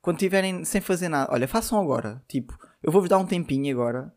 quando 0.02 0.18
estiverem 0.18 0.66
sem 0.66 0.82
fazer 0.82 1.08
nada, 1.08 1.32
olha, 1.32 1.48
façam 1.48 1.80
agora. 1.80 2.22
Tipo, 2.28 2.58
eu 2.82 2.92
vou-vos 2.92 3.10
dar 3.10 3.18
um 3.18 3.26
tempinho 3.26 3.74
agora 3.74 4.14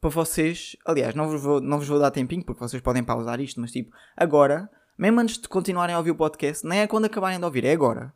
para 0.00 0.10
vocês. 0.10 0.76
Aliás, 0.84 1.14
não 1.14 1.28
vos, 1.28 1.42
vou, 1.42 1.60
não 1.60 1.78
vos 1.78 1.88
vou 1.88 1.98
dar 1.98 2.10
tempinho 2.10 2.44
porque 2.44 2.60
vocês 2.60 2.82
podem 2.82 3.02
pausar 3.02 3.40
isto, 3.40 3.60
mas 3.60 3.72
tipo, 3.72 3.94
agora, 4.16 4.70
mesmo 4.98 5.20
antes 5.20 5.38
de 5.38 5.48
continuarem 5.48 5.94
a 5.94 5.98
ouvir 5.98 6.10
o 6.10 6.16
podcast, 6.16 6.66
nem 6.66 6.80
é 6.80 6.86
quando 6.86 7.06
acabarem 7.06 7.38
de 7.38 7.44
ouvir, 7.44 7.64
é 7.64 7.72
agora. 7.72 8.12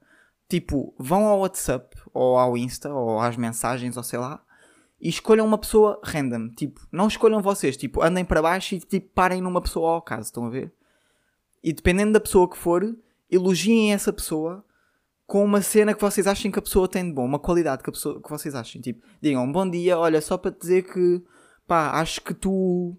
Tipo, 0.48 0.94
vão 0.98 1.24
ao 1.26 1.40
WhatsApp 1.40 1.96
ou 2.12 2.38
ao 2.38 2.56
Insta 2.56 2.92
ou 2.92 3.18
às 3.18 3.36
mensagens 3.36 3.96
ou 3.96 4.02
sei 4.02 4.18
lá 4.18 4.45
e 5.00 5.08
escolham 5.08 5.46
uma 5.46 5.58
pessoa 5.58 6.00
random. 6.02 6.48
Tipo, 6.50 6.80
não 6.90 7.08
escolham 7.08 7.42
vocês, 7.42 7.76
tipo, 7.76 8.02
andem 8.02 8.24
para 8.24 8.42
baixo 8.42 8.74
e 8.74 8.80
tipo, 8.80 9.10
parem 9.14 9.40
numa 9.40 9.60
pessoa 9.60 9.92
ao 9.92 10.02
caso, 10.02 10.22
estão 10.22 10.46
a 10.46 10.50
ver? 10.50 10.72
E 11.62 11.72
dependendo 11.72 12.12
da 12.12 12.20
pessoa 12.20 12.48
que 12.48 12.56
for, 12.56 12.96
elogiem 13.30 13.92
essa 13.92 14.12
pessoa 14.12 14.64
com 15.26 15.44
uma 15.44 15.60
cena 15.60 15.92
que 15.92 16.00
vocês 16.00 16.26
achem 16.26 16.50
que 16.50 16.58
a 16.58 16.62
pessoa 16.62 16.88
tem 16.88 17.04
de 17.04 17.12
bom, 17.12 17.24
uma 17.24 17.38
qualidade 17.38 17.82
que, 17.82 17.90
a 17.90 17.92
pessoa, 17.92 18.22
que 18.22 18.30
vocês 18.30 18.54
achem. 18.54 18.80
Tipo, 18.80 19.04
digam, 19.20 19.50
bom 19.50 19.68
dia, 19.68 19.98
olha, 19.98 20.20
só 20.20 20.38
para 20.38 20.52
te 20.52 20.60
dizer 20.60 20.82
que, 20.82 21.22
pá, 21.66 21.90
acho 22.00 22.20
que 22.20 22.32
tu, 22.32 22.96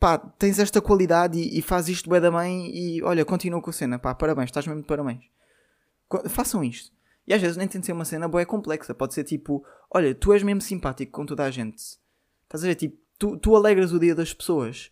pá, 0.00 0.18
tens 0.18 0.58
esta 0.58 0.80
qualidade 0.80 1.38
e, 1.38 1.58
e 1.58 1.62
fazes 1.62 1.96
isto 1.98 2.10
bem 2.10 2.20
da 2.20 2.30
mãe 2.30 2.68
e, 2.74 3.02
olha, 3.02 3.24
continua 3.24 3.62
com 3.62 3.70
a 3.70 3.72
cena, 3.72 3.98
pá, 3.98 4.14
parabéns, 4.14 4.46
estás 4.48 4.66
mesmo 4.66 4.82
de 4.82 4.88
parabéns. 4.88 5.24
Façam 6.28 6.64
isto. 6.64 6.90
E 7.26 7.32
às 7.32 7.40
vezes 7.40 7.56
nem 7.56 7.68
tem 7.68 7.80
de 7.80 7.86
ser 7.86 7.92
uma 7.92 8.04
cena 8.04 8.28
boa 8.28 8.44
complexa. 8.44 8.92
Pode 8.94 9.14
ser 9.14 9.24
tipo, 9.24 9.64
olha, 9.94 10.14
tu 10.14 10.32
és 10.32 10.42
mesmo 10.42 10.60
simpático 10.60 11.12
com 11.12 11.26
toda 11.26 11.44
a 11.44 11.50
gente. 11.50 11.98
Estás 12.44 12.64
a 12.64 12.66
ver? 12.66 12.74
Tipo, 12.74 12.98
tu, 13.18 13.36
tu 13.36 13.54
alegras 13.54 13.92
o 13.92 14.00
dia 14.00 14.14
das 14.14 14.32
pessoas. 14.32 14.90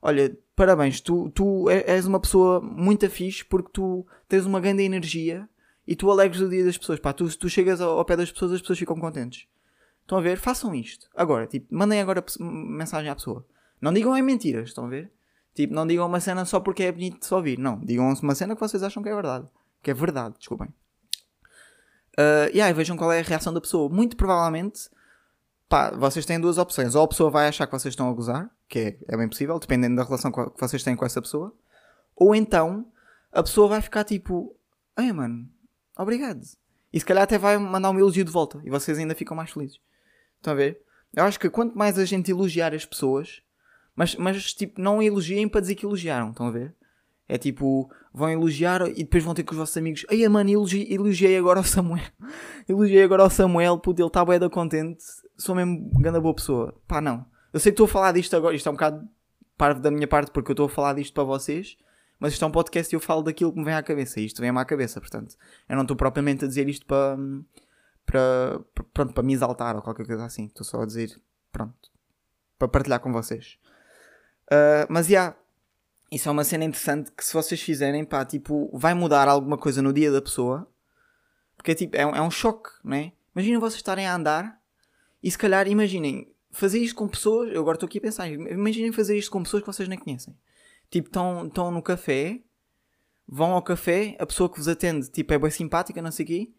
Olha, 0.00 0.36
parabéns, 0.56 1.00
tu, 1.00 1.30
tu 1.30 1.68
é, 1.68 1.92
és 1.92 2.06
uma 2.06 2.20
pessoa 2.20 2.60
muito 2.60 3.08
fixe 3.10 3.44
porque 3.44 3.70
tu 3.72 4.06
tens 4.28 4.46
uma 4.46 4.60
grande 4.60 4.82
energia 4.82 5.48
e 5.86 5.94
tu 5.94 6.10
alegres 6.10 6.40
o 6.40 6.48
dia 6.48 6.64
das 6.64 6.78
pessoas. 6.78 6.98
Pá, 6.98 7.12
tu, 7.12 7.28
tu 7.36 7.48
chegas 7.48 7.80
ao, 7.80 8.04
pé 8.04 8.16
das 8.16 8.32
pessoas, 8.32 8.52
as 8.52 8.60
pessoas 8.60 8.78
ficam 8.78 8.96
contentes. 8.96 9.46
Estão 10.02 10.18
a 10.18 10.20
ver? 10.20 10.38
Façam 10.38 10.74
isto. 10.74 11.08
Agora, 11.14 11.46
tipo, 11.46 11.66
mandem 11.74 12.00
agora 12.00 12.24
mensagem 12.40 13.10
à 13.10 13.14
pessoa. 13.14 13.44
Não 13.80 13.92
digam 13.92 14.16
é 14.16 14.22
mentiras, 14.22 14.70
estão 14.70 14.86
a 14.86 14.88
ver? 14.88 15.12
Tipo, 15.54 15.74
não 15.74 15.86
digam 15.86 16.06
uma 16.06 16.20
cena 16.20 16.44
só 16.44 16.60
porque 16.60 16.84
é 16.84 16.92
bonito 16.92 17.20
de 17.20 17.26
se 17.26 17.34
ouvir. 17.34 17.58
Não, 17.58 17.78
digam 17.80 18.12
uma 18.22 18.34
cena 18.34 18.54
que 18.54 18.60
vocês 18.60 18.82
acham 18.82 19.02
que 19.02 19.08
é 19.08 19.14
verdade. 19.14 19.46
Que 19.82 19.90
é 19.90 19.94
verdade, 19.94 20.36
desculpem. 20.38 20.68
Uh, 22.18 22.50
e 22.52 22.60
aí 22.60 22.72
vejam 22.72 22.96
qual 22.96 23.12
é 23.12 23.20
a 23.20 23.22
reação 23.22 23.52
da 23.54 23.60
pessoa. 23.60 23.88
Muito 23.88 24.16
provavelmente, 24.16 24.90
pá, 25.68 25.92
vocês 25.92 26.26
têm 26.26 26.40
duas 26.40 26.58
opções. 26.58 26.96
Ou 26.96 27.04
a 27.04 27.08
pessoa 27.08 27.30
vai 27.30 27.46
achar 27.46 27.64
que 27.66 27.72
vocês 27.72 27.92
estão 27.92 28.10
a 28.10 28.12
gozar, 28.12 28.50
que 28.68 28.78
é, 28.80 29.14
é 29.14 29.16
bem 29.16 29.28
possível, 29.28 29.56
dependendo 29.60 29.94
da 29.94 30.02
relação 30.02 30.32
que 30.32 30.60
vocês 30.60 30.82
têm 30.82 30.96
com 30.96 31.06
essa 31.06 31.22
pessoa. 31.22 31.54
Ou 32.16 32.34
então, 32.34 32.90
a 33.30 33.40
pessoa 33.40 33.68
vai 33.68 33.80
ficar 33.80 34.02
tipo, 34.02 34.58
ai 34.96 35.12
mano, 35.12 35.48
obrigado. 35.96 36.40
E 36.92 36.98
se 36.98 37.06
calhar 37.06 37.22
até 37.22 37.38
vai 37.38 37.56
mandar 37.56 37.90
um 37.90 37.98
elogio 37.98 38.24
de 38.24 38.32
volta. 38.32 38.60
E 38.64 38.70
vocês 38.70 38.98
ainda 38.98 39.14
ficam 39.14 39.36
mais 39.36 39.50
felizes. 39.50 39.78
Estão 40.38 40.54
a 40.54 40.56
ver? 40.56 40.80
Eu 41.14 41.24
acho 41.24 41.38
que 41.38 41.48
quanto 41.48 41.78
mais 41.78 41.98
a 41.98 42.04
gente 42.04 42.32
elogiar 42.32 42.74
as 42.74 42.84
pessoas, 42.84 43.42
mas, 43.94 44.16
mas 44.16 44.52
tipo, 44.52 44.80
não 44.80 45.00
elogiem 45.00 45.48
para 45.48 45.60
dizer 45.60 45.76
que 45.76 45.86
elogiaram. 45.86 46.30
Estão 46.30 46.48
a 46.48 46.50
ver? 46.50 46.74
É 47.28 47.36
tipo, 47.36 47.90
vão 48.12 48.30
elogiar 48.30 48.88
e 48.88 49.04
depois 49.04 49.22
vão 49.22 49.34
ter 49.34 49.44
com 49.44 49.52
os 49.52 49.58
vossos 49.58 49.76
amigos. 49.76 50.06
Ai, 50.10 50.26
mano, 50.28 50.48
elogiei, 50.48 50.92
elogiei 50.92 51.36
agora 51.36 51.60
ao 51.60 51.64
Samuel. 51.64 52.02
elogiei 52.66 53.02
agora 53.02 53.22
ao 53.22 53.30
Samuel, 53.30 53.78
puto, 53.78 54.00
ele 54.00 54.08
está 54.08 54.24
bué 54.24 54.38
contente. 54.48 55.04
Sou 55.36 55.54
mesmo 55.54 55.90
grande 56.00 56.20
boa 56.20 56.34
pessoa. 56.34 56.74
Pá, 56.86 57.00
não. 57.00 57.26
Eu 57.52 57.60
sei 57.60 57.70
que 57.70 57.74
estou 57.74 57.84
a 57.84 57.88
falar 57.88 58.12
disto 58.12 58.34
agora. 58.34 58.56
Isto 58.56 58.68
é 58.68 58.70
um 58.70 58.74
bocado 58.74 59.06
parvo 59.58 59.80
da 59.80 59.90
minha 59.90 60.08
parte 60.08 60.30
porque 60.30 60.50
eu 60.50 60.54
estou 60.54 60.66
a 60.66 60.70
falar 60.70 60.94
disto 60.94 61.12
para 61.12 61.24
vocês. 61.24 61.76
Mas 62.18 62.32
isto 62.32 62.44
é 62.44 62.48
um 62.48 62.50
podcast 62.50 62.92
e 62.92 62.96
eu 62.96 63.00
falo 63.00 63.22
daquilo 63.22 63.52
que 63.52 63.58
me 63.58 63.64
vem 63.64 63.74
à 63.74 63.82
cabeça. 63.82 64.20
E 64.20 64.26
isto 64.26 64.40
vem-me 64.40 64.58
à 64.58 64.64
cabeça, 64.64 65.00
portanto. 65.00 65.36
Eu 65.68 65.76
não 65.76 65.82
estou 65.82 65.96
propriamente 65.96 66.44
a 66.44 66.48
dizer 66.48 66.68
isto 66.68 66.86
para, 66.86 67.16
para, 68.04 68.60
pronto, 68.92 69.12
para 69.12 69.22
me 69.22 69.34
exaltar 69.34 69.76
ou 69.76 69.82
qualquer 69.82 70.06
coisa 70.06 70.24
assim. 70.24 70.46
Estou 70.46 70.64
só 70.64 70.80
a 70.80 70.86
dizer, 70.86 71.20
pronto, 71.52 71.76
para 72.58 72.68
partilhar 72.68 73.00
com 73.00 73.12
vocês. 73.12 73.58
Uh, 74.50 74.88
mas, 74.88 75.06
já, 75.06 75.12
yeah, 75.12 75.36
isso 76.10 76.28
é 76.28 76.32
uma 76.32 76.44
cena 76.44 76.64
interessante 76.64 77.12
que 77.12 77.24
se 77.24 77.32
vocês 77.34 77.60
fizerem, 77.60 78.04
pá, 78.04 78.24
tipo, 78.24 78.70
vai 78.72 78.94
mudar 78.94 79.28
alguma 79.28 79.58
coisa 79.58 79.82
no 79.82 79.92
dia 79.92 80.10
da 80.10 80.22
pessoa. 80.22 80.66
Porque 81.56 81.74
tipo, 81.74 81.96
é 81.96 82.06
um, 82.06 82.16
é 82.16 82.22
um 82.22 82.30
choque, 82.30 82.70
né? 82.84 83.12
Imaginem 83.34 83.58
vocês 83.58 83.76
estarem 83.76 84.06
a 84.06 84.14
andar 84.14 84.60
e 85.22 85.30
se 85.30 85.36
calhar, 85.36 85.68
imaginem, 85.68 86.32
fazer 86.50 86.78
isto 86.78 86.96
com 86.96 87.08
pessoas, 87.08 87.52
eu 87.52 87.60
agora 87.60 87.76
estou 87.76 87.86
aqui 87.86 87.98
a 87.98 88.00
pensar, 88.00 88.28
imaginem 88.28 88.92
fazer 88.92 89.16
isto 89.16 89.30
com 89.30 89.42
pessoas 89.42 89.62
que 89.62 89.66
vocês 89.66 89.88
nem 89.88 89.98
conhecem. 89.98 90.34
Tipo, 90.90 91.08
estão 91.08 91.70
no 91.70 91.82
café, 91.82 92.40
vão 93.26 93.52
ao 93.52 93.62
café, 93.62 94.16
a 94.18 94.24
pessoa 94.24 94.48
que 94.48 94.56
vos 94.56 94.68
atende, 94.68 95.10
tipo, 95.10 95.32
é 95.34 95.38
bem 95.38 95.50
simpática, 95.50 96.00
não 96.00 96.10
sei 96.10 96.24
o 96.24 96.26
quê, 96.28 96.50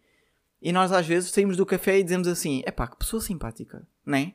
e 0.62 0.72
nós 0.72 0.92
às 0.92 1.06
vezes 1.06 1.30
saímos 1.30 1.56
do 1.56 1.66
café 1.66 1.98
e 1.98 2.04
dizemos 2.04 2.28
assim, 2.28 2.62
é 2.64 2.70
pá, 2.70 2.86
que 2.86 2.96
pessoa 2.96 3.20
simpática, 3.20 3.86
né? 4.04 4.34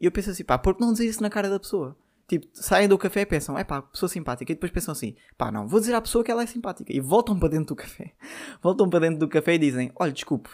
E 0.00 0.04
eu 0.04 0.12
penso 0.12 0.30
assim, 0.30 0.44
pá, 0.44 0.58
por 0.58 0.74
que 0.74 0.80
não 0.80 0.92
dizer 0.92 1.06
isso 1.06 1.22
na 1.22 1.30
cara 1.30 1.48
da 1.48 1.58
pessoa? 1.58 1.96
Tipo, 2.28 2.46
saem 2.54 2.88
do 2.88 2.96
café 2.96 3.22
e 3.22 3.26
pensam, 3.26 3.58
é 3.58 3.64
pá, 3.64 3.82
pessoa 3.82 4.08
simpática. 4.08 4.50
E 4.50 4.54
depois 4.54 4.72
pensam 4.72 4.92
assim, 4.92 5.16
pá, 5.36 5.50
não, 5.50 5.66
vou 5.66 5.80
dizer 5.80 5.94
à 5.94 6.00
pessoa 6.00 6.24
que 6.24 6.30
ela 6.30 6.42
é 6.42 6.46
simpática. 6.46 6.92
E 6.92 7.00
voltam 7.00 7.38
para 7.38 7.48
dentro 7.48 7.74
do 7.74 7.76
café. 7.76 8.12
Voltam 8.62 8.88
para 8.88 9.00
dentro 9.00 9.18
do 9.18 9.28
café 9.28 9.54
e 9.54 9.58
dizem, 9.58 9.92
olha, 9.96 10.12
desculpe, 10.12 10.48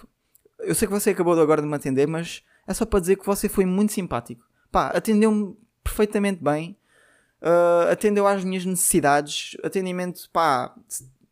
eu 0.61 0.75
sei 0.75 0.89
que 0.89 0.95
você 0.95 1.11
acabou 1.11 1.39
agora 1.41 1.63
de 1.63 1.69
me 1.69 1.75
atender, 1.75 2.07
mas 2.07 2.43
é 2.67 2.75
só 2.75 2.85
para 2.85 3.01
dizer 3.01 3.17
que 3.17 3.27
você 3.27 3.49
foi 3.49 3.65
muito 3.65 3.93
simpático. 3.93 4.45
Pá, 4.71 4.89
atendeu-me 4.89 5.57
perfeitamente 5.83 6.43
bem. 6.43 6.77
Uh, 7.41 7.91
atendeu 7.93 8.27
às 8.27 8.45
minhas 8.45 8.65
necessidades. 8.65 9.57
Atendimento, 9.63 10.29
pá, 10.31 10.75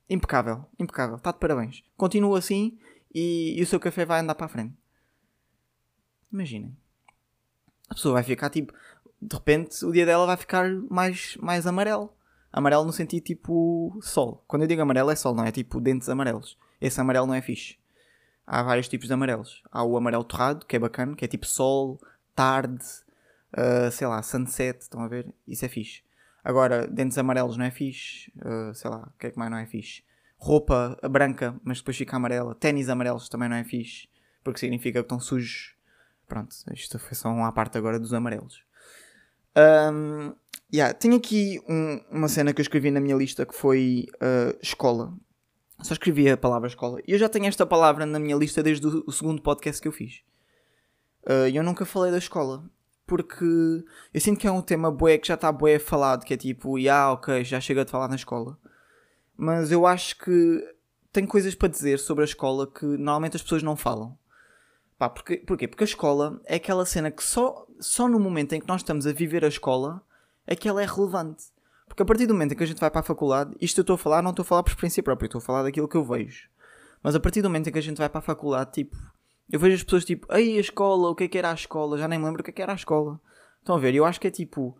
impecável. 0.08 0.64
Impecável. 0.78 1.16
Está 1.16 1.32
de 1.32 1.38
parabéns. 1.38 1.82
Continua 1.96 2.38
assim 2.38 2.78
e, 3.14 3.58
e 3.58 3.62
o 3.62 3.66
seu 3.66 3.80
café 3.80 4.04
vai 4.04 4.20
andar 4.20 4.34
para 4.34 4.46
a 4.46 4.48
frente. 4.48 4.74
Imaginem. 6.32 6.76
A 7.88 7.94
pessoa 7.94 8.14
vai 8.14 8.22
ficar 8.22 8.50
tipo, 8.50 8.72
de 9.20 9.34
repente 9.34 9.84
o 9.84 9.92
dia 9.92 10.06
dela 10.06 10.26
vai 10.26 10.36
ficar 10.36 10.70
mais, 10.90 11.36
mais 11.36 11.66
amarelo. 11.66 12.12
Amarelo 12.52 12.84
no 12.84 12.92
sentido 12.92 13.22
tipo 13.22 13.98
sol. 14.00 14.42
Quando 14.46 14.62
eu 14.62 14.68
digo 14.68 14.82
amarelo 14.82 15.10
é 15.10 15.16
sol, 15.16 15.34
não 15.34 15.44
é 15.44 15.52
tipo 15.52 15.80
dentes 15.80 16.08
amarelos. 16.08 16.58
Esse 16.80 17.00
amarelo 17.00 17.26
não 17.26 17.34
é 17.34 17.42
fixe. 17.42 17.78
Há 18.46 18.62
vários 18.62 18.88
tipos 18.88 19.08
de 19.08 19.12
amarelos. 19.12 19.62
Há 19.72 19.82
o 19.82 19.96
amarelo 19.96 20.24
torrado, 20.24 20.64
que 20.64 20.76
é 20.76 20.78
bacana, 20.78 21.16
que 21.16 21.24
é 21.24 21.28
tipo 21.28 21.46
sol, 21.46 22.00
tarde, 22.34 22.84
uh, 23.52 23.90
sei 23.90 24.06
lá, 24.06 24.22
sunset, 24.22 24.80
estão 24.80 25.00
a 25.00 25.08
ver? 25.08 25.34
Isso 25.46 25.64
é 25.64 25.68
fixe. 25.68 26.02
Agora, 26.44 26.86
dentes 26.86 27.18
amarelos 27.18 27.56
não 27.56 27.64
é 27.64 27.70
fixe. 27.70 28.32
Uh, 28.36 28.72
sei 28.72 28.88
lá, 28.88 28.98
o 28.98 29.18
que 29.18 29.26
é 29.26 29.30
que 29.32 29.38
mais 29.38 29.50
não 29.50 29.58
é 29.58 29.66
fixe? 29.66 30.04
Roupa 30.38 30.96
branca, 31.10 31.58
mas 31.64 31.78
depois 31.78 31.96
fica 31.96 32.16
amarela. 32.16 32.54
Ténis 32.54 32.88
amarelos 32.88 33.28
também 33.28 33.48
não 33.48 33.56
é 33.56 33.64
fixe. 33.64 34.08
Porque 34.44 34.60
significa 34.60 35.00
que 35.00 35.06
estão 35.06 35.18
sujos. 35.18 35.74
Pronto, 36.28 36.54
isto 36.72 36.98
foi 36.98 37.14
só 37.14 37.28
uma 37.28 37.50
parte 37.52 37.76
agora 37.78 37.98
dos 37.98 38.14
amarelos. 38.14 38.65
Um, 39.56 40.34
yeah, 40.72 40.92
tenho 40.92 41.16
aqui 41.16 41.60
um, 41.68 42.00
uma 42.10 42.28
cena 42.28 42.52
que 42.52 42.60
eu 42.60 42.62
escrevi 42.62 42.90
na 42.90 43.00
minha 43.00 43.16
lista 43.16 43.46
que 43.46 43.54
foi 43.54 44.06
uh, 44.16 44.56
escola. 44.62 45.14
Só 45.82 45.94
escrevi 45.94 46.28
a 46.28 46.36
palavra 46.36 46.68
escola. 46.68 47.00
E 47.06 47.12
eu 47.12 47.18
já 47.18 47.28
tenho 47.28 47.46
esta 47.46 47.66
palavra 47.66 48.04
na 48.04 48.18
minha 48.18 48.36
lista 48.36 48.62
desde 48.62 48.86
o, 48.86 49.04
o 49.06 49.12
segundo 49.12 49.42
podcast 49.42 49.80
que 49.80 49.88
eu 49.88 49.92
fiz. 49.92 50.22
Uh, 51.26 51.48
eu 51.52 51.62
nunca 51.62 51.84
falei 51.84 52.12
da 52.12 52.18
escola. 52.18 52.64
Porque 53.06 53.44
eu 54.12 54.20
sinto 54.20 54.40
que 54.40 54.48
é 54.48 54.50
um 54.50 54.62
tema 54.62 54.90
bué 54.90 55.16
que 55.16 55.28
já 55.28 55.34
está 55.34 55.52
bué 55.52 55.78
falado. 55.78 56.24
Que 56.24 56.34
é 56.34 56.36
tipo, 56.36 56.78
yeah, 56.78 57.12
ok, 57.12 57.44
já 57.44 57.60
chega 57.60 57.84
de 57.84 57.90
falar 57.90 58.08
na 58.08 58.16
escola. 58.16 58.58
Mas 59.36 59.70
eu 59.70 59.86
acho 59.86 60.18
que 60.18 60.76
tem 61.12 61.26
coisas 61.26 61.54
para 61.54 61.68
dizer 61.68 61.98
sobre 61.98 62.22
a 62.22 62.26
escola 62.26 62.70
que 62.70 62.84
normalmente 62.84 63.36
as 63.36 63.42
pessoas 63.42 63.62
não 63.62 63.76
falam. 63.76 64.18
Pá, 64.98 65.10
porque, 65.10 65.38
porquê? 65.38 65.68
Porque 65.68 65.84
a 65.84 65.86
escola 65.86 66.40
é 66.44 66.56
aquela 66.56 66.86
cena 66.86 67.10
que 67.10 67.22
só, 67.22 67.66
só 67.78 68.08
no 68.08 68.18
momento 68.18 68.54
em 68.54 68.60
que 68.60 68.68
nós 68.68 68.80
estamos 68.80 69.06
a 69.06 69.12
viver 69.12 69.44
a 69.44 69.48
escola 69.48 70.02
é 70.46 70.56
que 70.56 70.68
ela 70.68 70.82
é 70.82 70.86
relevante. 70.86 71.44
Porque 71.86 72.02
a 72.02 72.06
partir 72.06 72.26
do 72.26 72.34
momento 72.34 72.52
em 72.52 72.56
que 72.56 72.64
a 72.64 72.66
gente 72.66 72.80
vai 72.80 72.90
para 72.90 73.00
a 73.00 73.04
faculdade, 73.04 73.54
isto 73.60 73.78
eu 73.78 73.82
estou 73.82 73.94
a 73.94 73.98
falar, 73.98 74.22
não 74.22 74.30
estou 74.30 74.42
a 74.42 74.46
falar 74.46 74.62
por 74.62 74.70
experiência 74.70 75.02
própria, 75.02 75.26
estou 75.26 75.38
a 75.38 75.42
falar 75.42 75.62
daquilo 75.62 75.88
que 75.88 75.96
eu 75.96 76.04
vejo. 76.04 76.48
Mas 77.02 77.14
a 77.14 77.20
partir 77.20 77.42
do 77.42 77.48
momento 77.48 77.68
em 77.68 77.72
que 77.72 77.78
a 77.78 77.82
gente 77.82 77.98
vai 77.98 78.08
para 78.08 78.18
a 78.18 78.22
faculdade, 78.22 78.72
tipo, 78.72 78.96
eu 79.50 79.60
vejo 79.60 79.76
as 79.76 79.84
pessoas 79.84 80.04
tipo, 80.04 80.26
ei, 80.34 80.56
a 80.56 80.60
escola, 80.60 81.10
o 81.10 81.14
que 81.14 81.24
é 81.24 81.28
que 81.28 81.38
era 81.38 81.50
a 81.50 81.54
escola? 81.54 81.98
Já 81.98 82.08
nem 82.08 82.18
me 82.18 82.24
lembro 82.24 82.40
o 82.40 82.44
que 82.44 82.50
é 82.50 82.52
que 82.52 82.62
era 82.62 82.72
a 82.72 82.76
escola. 82.76 83.20
Estão 83.60 83.76
a 83.76 83.78
ver? 83.78 83.94
Eu 83.94 84.04
acho 84.04 84.20
que 84.20 84.26
é 84.26 84.30
tipo. 84.30 84.76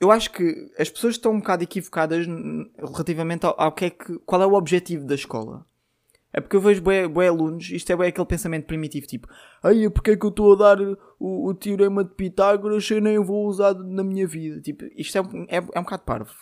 Eu 0.00 0.10
acho 0.10 0.30
que 0.32 0.72
as 0.78 0.88
pessoas 0.88 1.14
estão 1.14 1.32
um 1.32 1.40
bocado 1.40 1.62
equivocadas 1.62 2.26
relativamente 2.78 3.44
ao, 3.44 3.54
ao 3.60 3.72
que 3.72 3.84
é 3.84 3.90
que. 3.90 4.18
qual 4.20 4.42
é 4.42 4.46
o 4.46 4.54
objetivo 4.54 5.04
da 5.04 5.14
escola. 5.14 5.66
É 6.32 6.40
porque 6.40 6.54
eu 6.54 6.60
vejo 6.60 6.80
bué, 6.80 7.08
bué 7.08 7.26
alunos, 7.26 7.70
isto 7.70 7.90
é 7.90 7.96
bué 7.96 8.08
aquele 8.08 8.26
pensamento 8.26 8.66
primitivo, 8.66 9.06
tipo, 9.06 9.28
ai, 9.62 9.90
porque 9.90 10.12
é 10.12 10.16
que 10.16 10.24
eu 10.24 10.30
estou 10.30 10.52
a 10.52 10.56
dar 10.56 10.80
o, 11.18 11.48
o, 11.48 11.54
teorema 11.54 12.04
de 12.04 12.10
Pitágoras 12.10 12.88
eu 12.88 13.00
nem 13.00 13.18
vou 13.18 13.46
usar 13.46 13.74
na 13.74 14.04
minha 14.04 14.26
vida? 14.28 14.60
Tipo, 14.60 14.84
isto 14.96 15.18
é, 15.18 15.20
é, 15.48 15.56
é 15.56 15.80
um 15.80 15.82
bocado 15.82 16.04
parvo. 16.04 16.32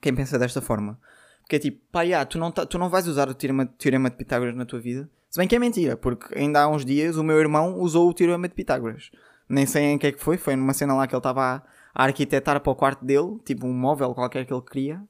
Quem 0.00 0.14
pensa 0.14 0.38
desta 0.38 0.60
forma. 0.60 0.98
Porque 1.42 1.56
é 1.56 1.58
tipo, 1.58 1.80
pá, 1.92 2.02
tu, 2.24 2.38
não 2.38 2.50
tá, 2.50 2.64
tu 2.64 2.78
não 2.78 2.88
vais 2.88 3.06
usar 3.06 3.28
o 3.28 3.34
teorema, 3.34 3.66
teorema 3.66 4.08
de 4.08 4.16
Pitágoras 4.16 4.56
na 4.56 4.64
tua 4.64 4.80
vida. 4.80 5.08
Se 5.28 5.38
bem 5.38 5.46
que 5.46 5.54
é 5.54 5.58
mentira, 5.58 5.96
porque 5.96 6.38
ainda 6.38 6.62
há 6.62 6.68
uns 6.68 6.84
dias 6.84 7.16
o 7.18 7.24
meu 7.24 7.38
irmão 7.38 7.78
usou 7.78 8.08
o 8.08 8.14
teorema 8.14 8.48
de 8.48 8.54
Pitágoras. 8.54 9.10
Nem 9.46 9.66
sei 9.66 9.84
em 9.84 9.98
que 9.98 10.06
é 10.06 10.12
que 10.12 10.20
foi, 10.20 10.38
foi 10.38 10.56
numa 10.56 10.72
cena 10.72 10.94
lá 10.94 11.06
que 11.06 11.14
ele 11.14 11.18
estava 11.18 11.62
a 11.94 12.04
arquitetar 12.04 12.58
para 12.60 12.72
o 12.72 12.74
quarto 12.74 13.04
dele, 13.04 13.38
tipo 13.44 13.66
um 13.66 13.74
móvel 13.74 14.14
qualquer 14.14 14.46
que 14.46 14.54
ele 14.54 14.62
queria. 14.62 15.02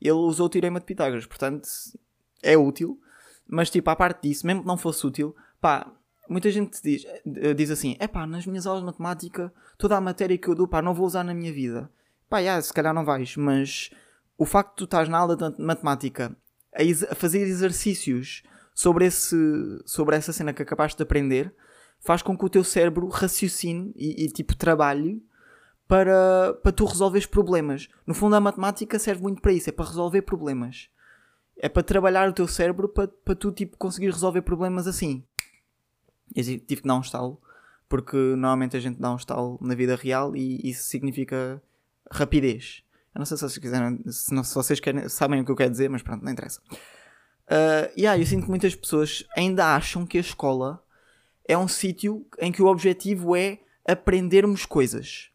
Ele 0.00 0.12
usou 0.12 0.46
o 0.46 0.48
teorema 0.48 0.78
de 0.78 0.86
Pitágoras, 0.86 1.26
portanto, 1.26 1.68
é 2.40 2.56
útil 2.56 3.00
Mas, 3.50 3.68
tipo, 3.68 3.90
à 3.90 3.96
parte 3.96 4.28
disso, 4.28 4.46
mesmo 4.46 4.62
que 4.62 4.68
não 4.68 4.76
fosse 4.76 5.06
útil, 5.06 5.34
pá, 5.60 5.90
muita 6.28 6.50
gente 6.50 6.80
diz, 6.82 7.04
eh, 7.04 7.52
diz 7.54 7.70
assim: 7.70 7.96
é 7.98 8.06
pá, 8.06 8.26
nas 8.26 8.46
minhas 8.46 8.66
aulas 8.66 8.82
de 8.82 8.86
matemática, 8.86 9.52
toda 9.76 9.96
a 9.96 10.00
matéria 10.00 10.38
que 10.38 10.48
eu 10.48 10.54
dou, 10.54 10.68
pá, 10.68 10.80
não 10.80 10.94
vou 10.94 11.06
usar 11.06 11.24
na 11.24 11.34
minha 11.34 11.52
vida. 11.52 11.90
Pá, 12.28 12.42
já, 12.42 12.62
se 12.62 12.72
calhar 12.72 12.94
não 12.94 13.04
vais, 13.04 13.36
mas 13.36 13.90
o 14.38 14.46
facto 14.46 14.70
de 14.70 14.76
tu 14.76 14.84
estás 14.84 15.08
na 15.08 15.18
aula 15.18 15.36
de 15.36 15.62
matemática 15.62 16.36
a, 16.72 17.12
a 17.12 17.14
fazer 17.14 17.40
exercícios 17.40 18.44
sobre, 18.72 19.04
esse, 19.04 19.36
sobre 19.84 20.16
essa 20.16 20.32
cena 20.32 20.52
que 20.52 20.62
acabaste 20.62 20.96
de 20.96 21.02
aprender 21.02 21.52
faz 21.98 22.22
com 22.22 22.38
que 22.38 22.44
o 22.44 22.48
teu 22.48 22.64
cérebro 22.64 23.08
raciocine 23.08 23.92
e, 23.96 24.24
e 24.24 24.28
tipo 24.28 24.56
trabalhe 24.56 25.22
para, 25.86 26.54
para 26.62 26.72
tu 26.72 26.84
resolveres 26.84 27.26
problemas. 27.26 27.88
No 28.06 28.14
fundo, 28.14 28.36
a 28.36 28.40
matemática 28.40 28.98
serve 28.98 29.22
muito 29.22 29.42
para 29.42 29.52
isso, 29.52 29.68
é 29.68 29.72
para 29.72 29.86
resolver 29.86 30.22
problemas. 30.22 30.88
É 31.62 31.68
para 31.68 31.82
trabalhar 31.82 32.28
o 32.28 32.32
teu 32.32 32.48
cérebro 32.48 32.88
para, 32.88 33.06
para 33.06 33.34
tu 33.34 33.52
tipo, 33.52 33.76
conseguir 33.76 34.10
resolver 34.10 34.40
problemas 34.40 34.86
assim. 34.86 35.22
Eu 36.34 36.42
tive 36.42 36.76
que 36.76 36.88
dar 36.88 36.96
um 36.96 37.00
estalo, 37.00 37.40
porque 37.86 38.16
normalmente 38.16 38.76
a 38.76 38.80
gente 38.80 38.98
dá 38.98 39.12
um 39.12 39.16
estalo 39.16 39.58
na 39.60 39.74
vida 39.74 39.94
real 39.94 40.34
e 40.34 40.70
isso 40.70 40.84
significa 40.84 41.62
rapidez. 42.10 42.82
Eu 43.14 43.18
não 43.18 43.26
sei 43.26 43.36
se 43.36 43.42
vocês 43.42 43.58
quiserem, 43.58 44.00
se, 44.06 44.32
não, 44.32 44.42
se 44.42 44.54
vocês 44.54 44.80
querem, 44.80 45.08
sabem 45.08 45.40
o 45.40 45.44
que 45.44 45.50
eu 45.50 45.56
quero 45.56 45.70
dizer, 45.70 45.90
mas 45.90 46.02
pronto, 46.02 46.24
não 46.24 46.32
interessa. 46.32 46.62
Uh, 46.70 47.90
yeah, 47.98 48.18
eu 48.18 48.24
sinto 48.24 48.44
que 48.44 48.48
muitas 48.48 48.74
pessoas 48.74 49.26
ainda 49.36 49.74
acham 49.74 50.06
que 50.06 50.16
a 50.16 50.20
escola 50.20 50.82
é 51.46 51.58
um 51.58 51.66
sítio 51.66 52.24
em 52.38 52.52
que 52.52 52.62
o 52.62 52.66
objetivo 52.66 53.34
é 53.34 53.58
aprendermos 53.86 54.64
coisas. 54.64 55.30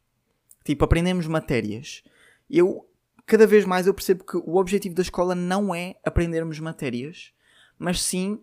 Tipo, 0.63 0.86
aprendemos 0.86 1.27
matérias. 1.27 2.03
Eu, 2.50 2.88
cada 3.25 3.48
vez 3.48 3.65
mais, 3.65 3.88
eu 3.88 3.94
percebo 3.94 4.24
que 4.24 4.38
o 4.38 4.55
objetivo 4.55 4.96
da 4.96 5.01
escola 5.01 5.36
não 5.36 5.74
é 5.74 5.96
aprendermos 6.03 6.60
matérias, 6.60 7.32
mas 7.77 8.01
sim, 8.01 8.39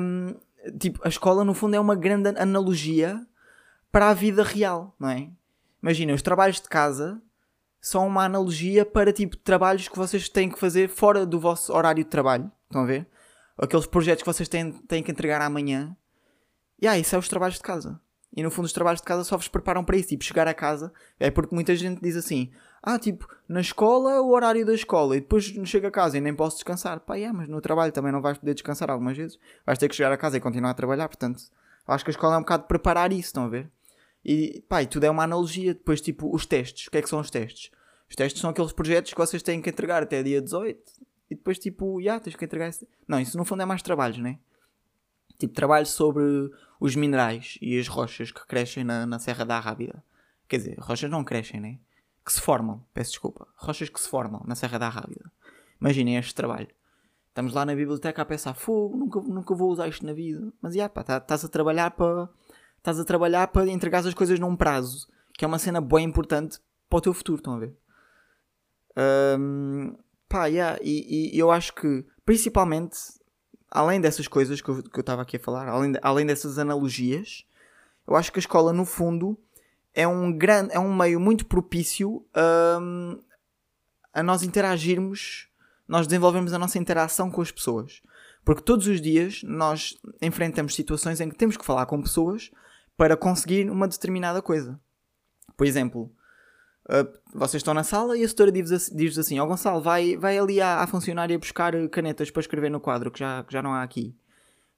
um, 0.00 0.34
tipo, 0.78 1.00
a 1.04 1.08
escola 1.08 1.44
no 1.44 1.54
fundo 1.54 1.76
é 1.76 1.80
uma 1.80 1.94
grande 1.94 2.28
analogia 2.30 3.24
para 3.90 4.10
a 4.10 4.14
vida 4.14 4.42
real, 4.42 4.94
não 4.98 5.08
é? 5.08 5.30
Imagina, 5.82 6.14
os 6.14 6.22
trabalhos 6.22 6.60
de 6.60 6.68
casa 6.68 7.20
são 7.80 8.06
uma 8.06 8.24
analogia 8.24 8.84
para 8.84 9.12
tipo 9.12 9.36
trabalhos 9.36 9.88
que 9.88 9.96
vocês 9.96 10.28
têm 10.28 10.48
que 10.48 10.58
fazer 10.58 10.88
fora 10.88 11.26
do 11.26 11.40
vosso 11.40 11.72
horário 11.72 12.04
de 12.04 12.08
trabalho. 12.08 12.50
Estão 12.64 12.82
a 12.82 12.86
ver? 12.86 13.08
Aqueles 13.58 13.86
projetos 13.86 14.22
que 14.22 14.32
vocês 14.32 14.48
têm, 14.48 14.72
têm 14.72 15.02
que 15.02 15.10
entregar 15.10 15.40
amanhã 15.40 15.96
e 16.82 16.84
yeah, 16.84 16.98
isso 16.98 17.14
é 17.14 17.18
os 17.18 17.28
trabalhos 17.28 17.56
de 17.56 17.62
casa. 17.62 18.00
E 18.36 18.42
no 18.42 18.50
fundo 18.50 18.64
os 18.64 18.72
trabalhos 18.72 19.00
de 19.00 19.06
casa 19.06 19.22
só 19.22 19.36
vos 19.36 19.46
preparam 19.46 19.84
para 19.84 19.96
isso. 19.96 20.08
Tipo, 20.08 20.24
chegar 20.24 20.48
a 20.48 20.54
casa. 20.54 20.92
É 21.20 21.30
porque 21.30 21.54
muita 21.54 21.76
gente 21.76 22.02
diz 22.02 22.16
assim: 22.16 22.50
Ah, 22.82 22.98
tipo, 22.98 23.28
na 23.48 23.60
escola 23.60 24.20
o 24.20 24.30
horário 24.30 24.66
da 24.66 24.74
escola. 24.74 25.16
E 25.16 25.20
depois 25.20 25.44
chego 25.44 25.86
a 25.86 25.90
casa 25.90 26.18
e 26.18 26.20
nem 26.20 26.34
posso 26.34 26.56
descansar. 26.56 26.98
Pá, 26.98 27.14
yeah, 27.14 27.36
mas 27.36 27.48
no 27.48 27.60
trabalho 27.60 27.92
também 27.92 28.10
não 28.10 28.20
vais 28.20 28.38
poder 28.38 28.54
descansar 28.54 28.90
algumas 28.90 29.16
vezes. 29.16 29.38
Vais 29.64 29.78
ter 29.78 29.88
que 29.88 29.94
chegar 29.94 30.10
a 30.10 30.16
casa 30.16 30.36
e 30.36 30.40
continuar 30.40 30.70
a 30.70 30.74
trabalhar. 30.74 31.08
Portanto, 31.08 31.44
acho 31.86 32.04
que 32.04 32.10
a 32.10 32.12
escola 32.12 32.34
é 32.34 32.38
um 32.38 32.42
bocado 32.42 32.64
preparar 32.64 33.12
isso. 33.12 33.28
Estão 33.28 33.44
a 33.44 33.48
ver? 33.48 33.70
E 34.24 34.64
pá, 34.68 34.82
e 34.82 34.86
tudo 34.86 35.04
é 35.04 35.10
uma 35.10 35.22
analogia. 35.22 35.74
Depois, 35.74 36.00
tipo, 36.00 36.34
os 36.34 36.44
testes. 36.44 36.88
O 36.88 36.90
que 36.90 36.98
é 36.98 37.02
que 37.02 37.08
são 37.08 37.20
os 37.20 37.30
testes? 37.30 37.70
Os 38.10 38.16
testes 38.16 38.42
são 38.42 38.50
aqueles 38.50 38.72
projetos 38.72 39.12
que 39.12 39.18
vocês 39.18 39.42
têm 39.44 39.62
que 39.62 39.70
entregar 39.70 40.02
até 40.02 40.20
dia 40.20 40.42
18. 40.42 40.80
E 41.30 41.36
depois, 41.36 41.58
tipo, 41.60 42.00
já, 42.00 42.04
yeah, 42.04 42.24
tens 42.24 42.34
que 42.34 42.44
entregar. 42.44 42.68
Esse... 42.68 42.86
Não, 43.06 43.20
isso 43.20 43.38
no 43.38 43.44
fundo 43.44 43.62
é 43.62 43.64
mais 43.64 43.80
trabalhos, 43.80 44.18
né? 44.18 44.40
Tipo, 45.38 45.54
trabalho 45.54 45.86
sobre 45.86 46.22
os 46.80 46.96
minerais 46.96 47.58
e 47.62 47.78
as 47.78 47.86
rochas 47.86 48.32
que 48.32 48.44
crescem 48.44 48.82
na, 48.82 49.06
na 49.06 49.20
Serra 49.20 49.44
da 49.44 49.56
Arrábida. 49.56 50.02
Quer 50.48 50.56
dizer, 50.56 50.78
rochas 50.80 51.08
não 51.08 51.22
crescem, 51.22 51.60
né? 51.60 51.78
Que 52.24 52.32
se 52.32 52.40
formam, 52.40 52.84
peço 52.94 53.10
desculpa. 53.10 53.46
Rochas 53.56 53.88
que 53.88 54.00
se 54.00 54.08
formam 54.08 54.42
na 54.46 54.54
Serra 54.54 54.78
da 54.78 54.86
Arrábida. 54.86 55.30
Imaginem 55.80 56.16
este 56.16 56.34
trabalho. 56.34 56.68
Estamos 57.28 57.52
lá 57.54 57.64
na 57.64 57.74
biblioteca 57.74 58.22
a 58.22 58.26
pensar, 58.26 58.54
fogo, 58.54 58.96
nunca, 58.96 59.20
nunca 59.20 59.54
vou 59.54 59.70
usar 59.70 59.88
isto 59.88 60.04
na 60.04 60.12
vida. 60.12 60.52
Mas, 60.60 60.74
já, 60.74 60.88
pá, 60.88 61.00
estás 61.00 61.40
tá, 61.40 61.46
a 61.46 61.50
trabalhar 61.50 61.90
para... 61.92 62.28
Estás 62.76 63.00
a 63.00 63.04
trabalhar 63.04 63.48
para 63.48 63.68
entregar 63.68 64.06
as 64.06 64.14
coisas 64.14 64.38
num 64.38 64.54
prazo. 64.54 65.08
Que 65.34 65.44
é 65.44 65.48
uma 65.48 65.58
cena 65.58 65.80
bem 65.80 66.04
importante 66.04 66.60
para 66.88 66.98
o 66.98 67.00
teu 67.00 67.14
futuro, 67.14 67.38
estão 67.38 67.54
a 67.54 67.58
ver? 67.58 67.76
Um, 69.38 69.96
pá, 70.28 70.46
yeah, 70.46 70.78
e, 70.82 71.34
e 71.34 71.38
eu 71.38 71.50
acho 71.50 71.74
que, 71.74 72.04
principalmente, 72.24 72.98
além 73.70 74.00
dessas 74.00 74.28
coisas 74.28 74.60
que 74.60 74.68
eu 74.68 74.82
estava 74.98 75.22
aqui 75.22 75.36
a 75.36 75.40
falar, 75.40 75.68
além, 75.68 75.92
de, 75.92 75.98
além 76.02 76.26
dessas 76.26 76.58
analogias, 76.58 77.46
eu 78.06 78.14
acho 78.14 78.30
que 78.30 78.38
a 78.38 78.40
escola, 78.40 78.72
no 78.72 78.84
fundo, 78.84 79.38
é 79.94 80.06
um, 80.06 80.32
grande, 80.32 80.72
é 80.72 80.78
um 80.78 80.94
meio 80.94 81.20
muito 81.20 81.46
propício 81.46 82.24
um, 82.80 83.18
a 84.12 84.22
nós 84.22 84.42
interagirmos, 84.42 85.48
nós 85.86 86.06
desenvolvemos 86.06 86.52
a 86.52 86.58
nossa 86.58 86.78
interação 86.78 87.30
com 87.30 87.40
as 87.40 87.50
pessoas. 87.50 88.02
Porque 88.44 88.62
todos 88.62 88.86
os 88.86 89.00
dias 89.00 89.42
nós 89.44 89.96
enfrentamos 90.20 90.74
situações 90.74 91.20
em 91.20 91.28
que 91.28 91.36
temos 91.36 91.56
que 91.56 91.64
falar 91.64 91.86
com 91.86 92.02
pessoas 92.02 92.50
para 92.96 93.16
conseguir 93.16 93.70
uma 93.70 93.86
determinada 93.86 94.42
coisa. 94.42 94.80
Por 95.56 95.66
exemplo, 95.66 96.10
Uh, 96.84 97.06
vocês 97.32 97.60
estão 97.60 97.72
na 97.72 97.84
sala 97.84 98.18
e 98.18 98.24
a 98.24 98.28
setora 98.28 98.50
diz-vos 98.50 98.90
diz 98.92 99.16
assim: 99.16 99.38
Ó 99.38 99.44
oh, 99.44 99.46
Gonçalo, 99.46 99.80
vai, 99.80 100.16
vai 100.16 100.36
ali 100.36 100.60
à, 100.60 100.82
à, 100.82 100.86
funcionária 100.88 101.38
buscar 101.38 101.72
canetas 101.88 102.28
para 102.28 102.40
escrever 102.40 102.70
no 102.70 102.80
quadro 102.80 103.08
que 103.08 103.20
já, 103.20 103.44
que 103.44 103.52
já 103.52 103.62
não 103.62 103.72
há 103.72 103.84
aqui. 103.84 104.16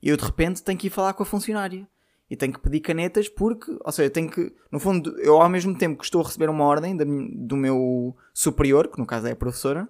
E 0.03 0.11
eu 0.11 0.17
de 0.19 0.23
repente 0.23 0.63
tenho 0.63 0.79
que 0.79 0.89
ir 0.89 0.91
falar 0.91 1.15
com 1.15 1.23
a 1.23 1.27
funcionária 1.27 1.89
e 2.35 2.37
tenho 2.37 2.53
que 2.53 2.59
pedir 2.59 2.81
canetas 2.81 3.29
porque, 3.29 3.77
ou 3.81 3.93
seja, 3.93 4.11
tenho 4.11 4.29
que, 4.29 4.53
no 4.71 4.81
fundo, 4.81 5.17
eu 5.21 5.41
ao 5.41 5.49
mesmo 5.49 5.77
tempo 5.79 5.99
que 5.99 6.05
estou 6.05 6.21
a 6.21 6.25
receber 6.25 6.51
uma 6.51 6.65
ordem 6.65 6.97
da, 6.97 7.05
do 7.05 7.57
meu 7.57 8.17
superior, 8.33 8.89
que 8.89 8.99
no 8.99 9.07
caso 9.07 9.29
é 9.29 9.31
a 9.31 9.37
professora, 9.37 9.89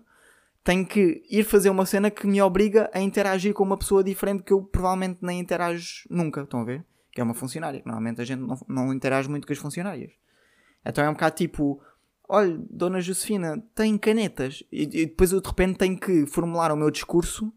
tenho 0.62 0.87
que 0.87 1.22
ir 1.30 1.42
fazer 1.44 1.70
uma 1.70 1.87
cena 1.87 2.11
que 2.11 2.26
me 2.26 2.40
obriga 2.42 2.90
a 2.92 3.00
interagir 3.00 3.54
com 3.54 3.62
uma 3.62 3.78
pessoa 3.78 4.04
diferente 4.04 4.42
que 4.42 4.52
eu 4.52 4.62
provavelmente 4.62 5.18
nem 5.22 5.40
interajo 5.40 6.07
nunca. 6.11 6.42
Estão 6.42 6.61
a 6.61 6.64
ver? 6.64 6.85
Que 7.12 7.20
é 7.20 7.24
uma 7.24 7.35
funcionária. 7.35 7.80
Normalmente 7.85 8.20
a 8.20 8.24
gente 8.24 8.40
não, 8.40 8.59
não 8.68 8.92
interage 8.92 9.28
muito 9.28 9.46
com 9.46 9.52
as 9.52 9.59
funcionárias. 9.59 10.12
Então 10.85 11.02
é 11.02 11.09
um 11.09 11.14
bocado 11.14 11.37
tipo, 11.37 11.80
olha, 12.28 12.59
Dona 12.68 13.00
Josefina, 13.00 13.62
tem 13.74 13.96
canetas. 13.96 14.62
E, 14.70 14.83
e, 14.83 15.07
depois 15.07 15.33
eu 15.33 15.40
de 15.40 15.48
repente 15.48 15.78
tenho 15.78 15.98
que 15.98 16.26
formular 16.26 16.70
o 16.70 16.76
meu 16.76 16.90
discurso 16.90 17.50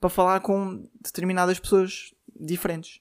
para 0.00 0.10
falar 0.10 0.40
com 0.40 0.88
determinadas 1.00 1.60
pessoas 1.60 2.12
diferentes. 2.34 3.00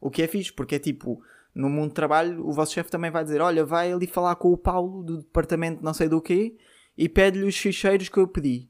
O 0.00 0.10
que 0.10 0.22
é 0.22 0.26
fixe, 0.26 0.52
porque 0.52 0.76
é 0.76 0.78
tipo, 0.78 1.22
no 1.54 1.68
mundo 1.68 1.88
de 1.88 1.94
trabalho, 1.94 2.46
o 2.46 2.52
vosso 2.52 2.72
chefe 2.72 2.90
também 2.90 3.10
vai 3.10 3.24
dizer: 3.24 3.40
olha, 3.40 3.64
vai 3.64 3.92
ali 3.92 4.06
falar 4.06 4.34
com 4.36 4.52
o 4.52 4.56
Paulo 4.56 5.02
do 5.02 5.18
departamento 5.18 5.82
não 5.82 5.92
sei 5.92 6.08
do 6.08 6.20
quê 6.20 6.56
e 6.96 7.08
pede-lhe 7.08 7.46
os 7.46 7.56
ficheiros 7.56 8.08
que 8.08 8.18
eu 8.18 8.28
pedi. 8.28 8.68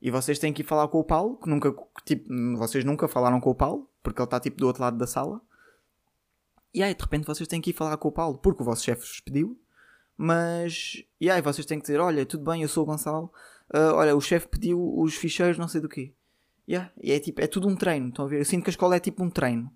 E 0.00 0.10
vocês 0.10 0.38
têm 0.38 0.52
que 0.52 0.62
ir 0.62 0.64
falar 0.64 0.86
com 0.88 0.98
o 0.98 1.04
Paulo, 1.04 1.36
que 1.36 1.48
nunca, 1.48 1.74
tipo, 2.04 2.28
vocês 2.56 2.84
nunca 2.84 3.08
falaram 3.08 3.40
com 3.40 3.50
o 3.50 3.54
Paulo, 3.54 3.88
porque 4.02 4.20
ele 4.20 4.26
está 4.26 4.38
tipo 4.38 4.56
do 4.56 4.66
outro 4.66 4.82
lado 4.82 4.96
da 4.96 5.06
sala. 5.06 5.40
E 6.72 6.82
aí, 6.82 6.94
de 6.94 7.02
repente, 7.02 7.26
vocês 7.26 7.48
têm 7.48 7.60
que 7.60 7.70
ir 7.70 7.72
falar 7.72 7.96
com 7.96 8.08
o 8.08 8.12
Paulo, 8.12 8.38
porque 8.38 8.62
o 8.62 8.64
vosso 8.64 8.84
chefe 8.84 9.00
vos 9.00 9.20
pediu. 9.20 9.58
Mas, 10.16 11.02
e 11.20 11.30
aí 11.30 11.40
vocês 11.40 11.66
têm 11.66 11.78
que 11.78 11.82
dizer: 11.82 12.00
Olha, 12.00 12.24
tudo 12.26 12.44
bem, 12.44 12.62
eu 12.62 12.68
sou 12.68 12.84
o 12.84 12.86
Gonçalo. 12.86 13.32
Uh, 13.74 13.94
olha, 13.94 14.16
o 14.16 14.20
chefe 14.20 14.48
pediu 14.48 14.80
os 14.98 15.14
ficheiros, 15.14 15.58
não 15.58 15.68
sei 15.68 15.80
do 15.80 15.88
quê. 15.88 16.12
Yeah, 16.68 16.92
e 17.02 17.12
é, 17.12 17.20
tipo, 17.20 17.40
é 17.40 17.46
tudo 17.46 17.68
um 17.68 17.76
treino. 17.76 18.08
Estão 18.08 18.24
a 18.24 18.28
ver? 18.28 18.40
Eu 18.40 18.44
sinto 18.44 18.62
que 18.62 18.70
a 18.70 18.72
escola 18.72 18.96
é 18.96 19.00
tipo 19.00 19.22
um 19.22 19.30
treino. 19.30 19.70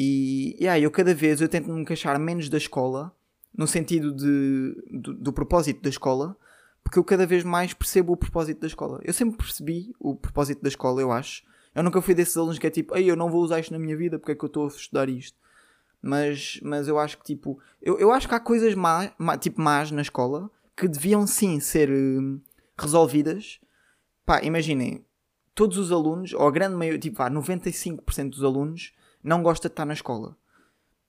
E 0.00 0.56
yeah, 0.60 0.78
eu 0.78 0.92
cada 0.92 1.12
vez 1.12 1.40
eu 1.40 1.48
tento 1.48 1.68
me 1.72 1.84
queixar 1.84 2.16
menos 2.20 2.48
da 2.48 2.56
escola, 2.56 3.12
no 3.52 3.66
sentido 3.66 4.14
de, 4.14 4.80
do, 4.92 5.12
do 5.12 5.32
propósito 5.32 5.82
da 5.82 5.88
escola, 5.88 6.36
porque 6.84 7.00
eu 7.00 7.02
cada 7.02 7.26
vez 7.26 7.42
mais 7.42 7.74
percebo 7.74 8.12
o 8.12 8.16
propósito 8.16 8.60
da 8.60 8.68
escola. 8.68 9.00
Eu 9.02 9.12
sempre 9.12 9.36
percebi 9.36 9.92
o 9.98 10.14
propósito 10.14 10.62
da 10.62 10.68
escola, 10.68 11.00
eu 11.00 11.10
acho. 11.10 11.42
Eu 11.74 11.82
nunca 11.82 12.00
fui 12.00 12.14
desses 12.14 12.36
alunos 12.36 12.60
que 12.60 12.66
é 12.68 12.70
tipo, 12.70 12.96
ei, 12.96 13.10
eu 13.10 13.16
não 13.16 13.28
vou 13.28 13.42
usar 13.42 13.58
isto 13.58 13.72
na 13.72 13.78
minha 13.80 13.96
vida, 13.96 14.20
porque 14.20 14.30
é 14.30 14.34
que 14.36 14.44
eu 14.44 14.46
estou 14.46 14.66
a 14.66 14.68
estudar 14.68 15.08
isto? 15.08 15.36
Mas, 16.00 16.60
mas 16.62 16.86
eu 16.86 16.96
acho 16.96 17.18
que 17.18 17.24
tipo. 17.24 17.58
Eu, 17.82 17.98
eu 17.98 18.12
acho 18.12 18.28
que 18.28 18.34
há 18.36 18.38
coisas 18.38 18.76
má, 18.76 19.10
má, 19.18 19.36
tipo 19.36 19.60
más 19.60 19.90
na 19.90 20.02
escola 20.02 20.48
que 20.76 20.86
deviam 20.86 21.26
sim 21.26 21.58
ser 21.58 21.90
uh, 21.90 22.40
resolvidas. 22.78 23.58
Pá, 24.24 24.44
imaginem, 24.44 25.04
todos 25.56 25.76
os 25.76 25.90
alunos, 25.90 26.34
ou 26.34 26.46
a 26.46 26.52
grande 26.52 26.76
maioria, 26.76 27.00
tipo, 27.00 27.16
vá, 27.16 27.28
95% 27.28 28.30
dos 28.30 28.44
alunos 28.44 28.92
não 29.22 29.42
gosta 29.42 29.68
de 29.68 29.72
estar 29.72 29.84
na 29.84 29.94
escola. 29.94 30.36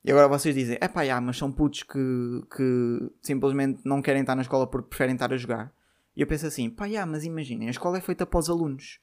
E 0.03 0.11
agora 0.11 0.27
vocês 0.27 0.55
dizem, 0.55 0.77
é 0.79 0.87
pá, 0.87 1.01
mas 1.21 1.37
são 1.37 1.51
putos 1.51 1.83
que, 1.83 2.43
que 2.55 3.11
simplesmente 3.21 3.81
não 3.83 4.01
querem 4.01 4.21
estar 4.21 4.35
na 4.35 4.41
escola 4.41 4.65
porque 4.65 4.89
preferem 4.89 5.15
estar 5.15 5.33
a 5.33 5.37
jogar. 5.37 5.73
E 6.15 6.21
eu 6.21 6.27
penso 6.27 6.45
assim, 6.45 6.69
pá, 6.69 6.87
já, 6.87 7.05
mas 7.05 7.23
imaginem, 7.23 7.67
a 7.67 7.71
escola 7.71 7.97
é 7.97 8.01
feita 8.01 8.25
para 8.25 8.39
os 8.39 8.49
alunos. 8.49 8.99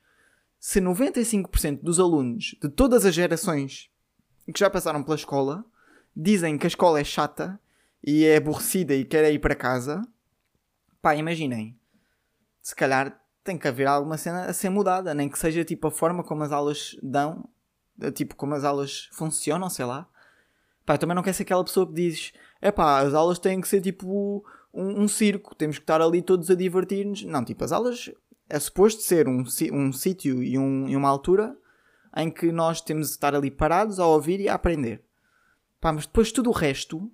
Se 0.59 0.81
95% 0.81 1.83
dos 1.83 2.01
alunos 2.01 2.57
de 2.61 2.69
todas 2.69 3.05
as 3.05 3.14
gerações 3.14 3.90
que 4.53 4.59
já 4.59 4.71
passaram 4.71 5.03
pela 5.03 5.16
escola 5.16 5.64
dizem 6.14 6.57
que 6.57 6.66
a 6.66 6.69
escola 6.69 6.99
é 6.99 7.05
chata 7.05 7.61
e 8.03 8.25
é 8.25 8.37
aborrecida 8.37 8.95
e 8.95 9.05
quer 9.05 9.31
ir 9.33 9.38
para 9.38 9.55
casa, 9.55 10.03
pá, 11.03 11.14
imaginem. 11.14 11.79
Se 12.62 12.75
calhar 12.75 13.21
tem 13.45 13.59
que 13.59 13.69
haver 13.69 13.87
alguma 13.87 14.16
cena 14.16 14.47
a 14.47 14.53
ser 14.53 14.71
mudada, 14.71 15.14
nem 15.14 15.29
que 15.29 15.38
seja 15.38 15.64
tipo 15.64 15.87
a 15.87 15.90
forma 15.90 16.25
como 16.25 16.42
as 16.42 16.53
aulas 16.53 16.97
dão, 17.03 17.49
tipo 18.15 18.37
como 18.37 18.55
as 18.55 18.65
aulas 18.65 19.09
funcionam, 19.13 19.69
sei 19.71 19.85
lá. 19.85 20.09
Pá, 20.85 20.97
também 20.97 21.15
não 21.15 21.23
quero 21.23 21.37
ser 21.37 21.43
aquela 21.43 21.65
pessoa 21.65 21.87
que 21.87 21.95
diz: 21.95 22.33
é 22.61 22.71
pá, 22.71 23.01
as 23.01 23.15
aulas 23.15 23.39
têm 23.39 23.61
que 23.61 23.69
ser 23.69 23.81
tipo 23.81 24.45
um, 24.73 25.03
um 25.03 25.09
circo, 25.09 25.55
temos 25.55 25.79
que 25.79 25.83
estar 25.83 26.01
ali 26.01 26.23
todos 26.23 26.51
a 26.51 26.55
divertir-nos. 26.55 27.25
Não, 27.25 27.45
tipo, 27.45 27.65
as 27.65 27.73
aulas 27.73 28.11
é 28.49 28.59
suposto 28.59 29.03
ser 29.03 29.29
um, 29.29 29.45
um 29.73 29.93
sítio 29.93 30.43
e, 30.43 30.59
um, 30.59 30.89
e 30.89 30.97
uma 30.97 31.09
altura 31.09 31.57
em 32.17 32.31
que 32.31 32.51
nós 32.53 32.81
temos 32.81 33.09
de 33.09 33.13
estar 33.15 33.35
ali 33.35 33.51
parados 33.51 33.99
a 33.99 34.07
ouvir 34.07 34.41
e 34.41 34.49
a 34.49 34.55
aprender. 34.55 35.03
Pá, 35.81 35.93
mas 35.93 36.07
depois 36.07 36.33
tudo 36.33 36.51
o 36.51 36.53
resto, 36.53 37.11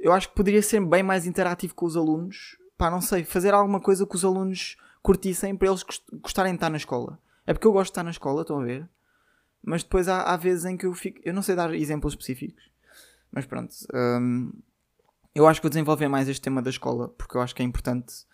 eu 0.00 0.12
acho 0.12 0.28
que 0.28 0.34
poderia 0.34 0.62
ser 0.62 0.84
bem 0.84 1.02
mais 1.02 1.26
interativo 1.26 1.74
com 1.74 1.86
os 1.86 1.96
alunos. 1.96 2.58
Pá, 2.76 2.90
não 2.90 3.00
sei, 3.00 3.24
fazer 3.24 3.54
alguma 3.54 3.80
coisa 3.80 4.06
que 4.06 4.16
os 4.16 4.24
alunos 4.24 4.76
curtissem 5.02 5.56
para 5.56 5.68
eles 5.68 5.84
gostarem 6.22 6.52
de 6.52 6.56
estar 6.56 6.70
na 6.70 6.76
escola. 6.76 7.18
É 7.46 7.52
porque 7.52 7.66
eu 7.66 7.72
gosto 7.72 7.86
de 7.86 7.92
estar 7.92 8.02
na 8.02 8.10
escola, 8.10 8.42
estão 8.42 8.60
a 8.60 8.64
ver? 8.64 8.88
Mas 9.64 9.82
depois 9.82 10.08
há, 10.08 10.22
há 10.22 10.36
vezes 10.36 10.64
em 10.64 10.76
que 10.76 10.86
eu 10.86 10.92
fico. 10.92 11.20
Eu 11.24 11.32
não 11.32 11.42
sei 11.42 11.54
dar 11.54 11.74
exemplos 11.74 12.12
específicos, 12.12 12.62
mas 13.32 13.46
pronto. 13.46 13.74
Um, 13.92 14.52
eu 15.34 15.46
acho 15.46 15.60
que 15.60 15.64
vou 15.64 15.70
desenvolver 15.70 16.08
mais 16.08 16.28
este 16.28 16.42
tema 16.42 16.62
da 16.62 16.70
escola, 16.70 17.08
porque 17.08 17.36
eu 17.36 17.40
acho 17.40 17.54
que 17.54 17.62
é 17.62 17.64
importante. 17.64 18.26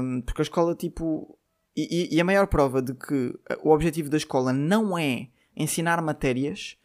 Um, 0.00 0.20
porque 0.22 0.40
a 0.40 0.44
escola, 0.44 0.74
tipo. 0.74 1.36
E, 1.76 2.16
e, 2.16 2.20
a 2.20 2.24
maior 2.24 2.48
prova 2.48 2.82
de 2.82 2.92
que 2.92 3.38
o 3.62 3.70
objetivo 3.70 4.10
da 4.10 4.16
escola 4.16 4.52
não 4.52 4.98
é 4.98 5.28
ensinar 5.56 6.02
matérias, 6.02 6.76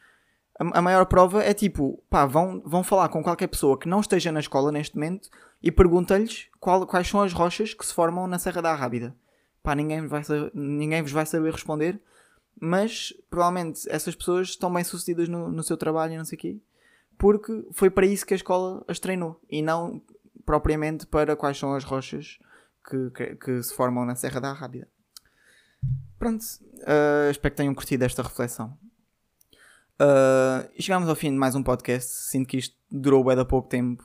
a, 0.60 0.80
a 0.80 0.82
maior 0.84 1.06
prova 1.08 1.44
é 1.44 1.52
tipo, 1.52 2.04
pá, 2.10 2.28
vão, 2.28 2.62
vão 2.64 2.84
falar 2.84 3.10
com 3.10 3.24
qualquer 3.24 3.48
pessoa 3.48 3.78
que 3.78 3.90
não 3.90 4.02
esteja 4.02 4.32
na 4.32 4.40
escola 4.40 4.72
neste 4.72 4.96
momento 4.96 5.30
e 5.64 5.72
pergunta-lhes 5.72 6.48
quais 6.60 7.08
são 7.08 7.22
as 7.22 7.34
rochas 7.34 7.74
que 7.74 7.84
se 7.84 7.94
formam 7.94 8.28
na 8.28 8.38
Serra 8.38 8.62
da 8.62 8.72
Arrábida. 8.72 9.16
Pá, 9.64 9.74
ninguém, 9.74 10.06
vai, 10.06 10.22
ninguém 10.54 11.02
vos 11.02 11.12
vai 11.12 11.26
saber 11.26 11.52
responder, 11.52 12.00
mas 12.60 13.14
provavelmente 13.30 13.90
essas 13.90 14.16
pessoas 14.16 14.50
estão 14.50 14.74
bem 14.74 14.84
sucedidas 14.84 15.28
no, 15.28 15.52
no 15.52 15.64
seu 15.64 15.78
trabalho 15.78 16.14
e 16.14 16.18
não 16.18 16.26
sei 16.26 16.38
o 16.38 16.40
quê 16.40 16.60
porque 17.18 17.66
foi 17.72 17.90
para 17.90 18.06
isso 18.06 18.26
que 18.26 18.34
a 18.34 18.38
escola 18.38 18.84
as 18.88 19.00
treinou 19.00 19.40
e 19.50 19.62
não 19.62 20.02
propriamente 20.46 21.06
para 21.06 21.36
quais 21.36 21.58
são 21.58 21.74
as 21.74 21.84
rochas 21.84 22.38
que, 22.86 23.10
que, 23.12 23.36
que 23.36 23.64
se 23.64 23.74
formam 23.74 24.06
na 24.06 24.16
Serra 24.16 24.42
da 24.42 24.50
Arrábida. 24.50 24.88
Pronto, 26.20 26.44
uh, 26.44 27.32
espero 27.32 27.54
que 27.54 27.58
tenham 27.58 27.74
curtido 27.74 28.04
esta 28.04 28.22
reflexão. 28.22 28.78
Uh, 29.94 30.70
e 30.76 30.82
chegamos 30.82 31.08
ao 31.08 31.16
fim 31.16 31.32
de 31.32 31.38
mais 31.38 31.56
um 31.56 31.64
podcast. 31.64 32.12
Sinto 32.12 32.48
que 32.48 32.58
isto 32.58 32.76
durou 32.92 33.24
bem 33.24 33.36
da 33.36 33.46
pouco 33.46 33.70
tempo, 33.70 34.04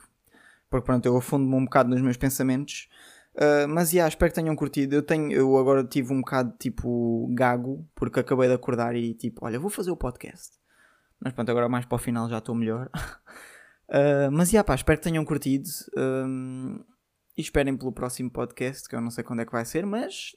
porque 0.69 0.85
pronto, 0.85 1.05
eu 1.05 1.17
afundo-me 1.17 1.55
um 1.55 1.65
bocado 1.65 1.89
nos 1.89 2.01
meus 2.01 2.17
pensamentos. 2.17 2.87
Uh, 3.39 3.67
mas 3.69 3.93
yeah, 3.93 4.09
espero 4.09 4.29
que 4.29 4.35
tenham 4.35 4.53
curtido. 4.55 4.95
Eu, 4.95 5.01
tenho, 5.01 5.31
eu 5.31 5.57
agora 5.57 5.81
tive 5.83 6.11
um 6.11 6.19
bocado 6.19 6.53
tipo 6.59 7.25
gago, 7.31 7.87
porque 7.95 8.19
acabei 8.19 8.49
de 8.49 8.53
acordar 8.53 8.95
e 8.95 9.13
tipo, 9.13 9.45
olha, 9.45 9.57
vou 9.57 9.69
fazer 9.69 9.91
o 9.91 9.95
podcast. 9.95 10.57
Mas 11.21 11.31
pronto, 11.31 11.49
agora 11.49 11.69
mais 11.69 11.85
para 11.85 11.95
o 11.95 11.99
final 11.99 12.27
já 12.29 12.39
estou 12.39 12.53
melhor. 12.53 12.89
uh, 13.87 14.29
mas 14.31 14.51
yeah, 14.51 14.65
pá, 14.65 14.75
espero 14.75 14.99
que 14.99 15.03
tenham 15.05 15.23
curtido. 15.23 15.69
E 17.37 17.41
esperem 17.41 17.77
pelo 17.77 17.93
próximo 17.93 18.29
podcast, 18.29 18.89
que 18.89 18.95
eu 18.95 18.99
não 18.99 19.09
sei 19.09 19.23
quando 19.23 19.41
é 19.41 19.45
que 19.45 19.51
vai 19.53 19.63
ser, 19.63 19.85
mas 19.85 20.35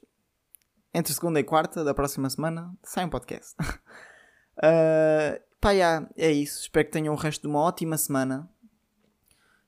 entre 0.94 1.12
segunda 1.12 1.40
e 1.40 1.44
quarta 1.44 1.82
da 1.82 1.94
próxima 1.94 2.30
semana 2.30 2.72
sai 2.84 3.04
um 3.04 3.08
podcast. 3.08 3.56
uh, 3.60 5.40
pá, 5.60 5.72
yeah, 5.72 6.08
é 6.16 6.30
isso. 6.30 6.60
Espero 6.60 6.86
que 6.86 6.92
tenham 6.92 7.14
o 7.14 7.16
resto 7.16 7.42
de 7.42 7.48
uma 7.48 7.58
ótima 7.58 7.98
semana. 7.98 8.48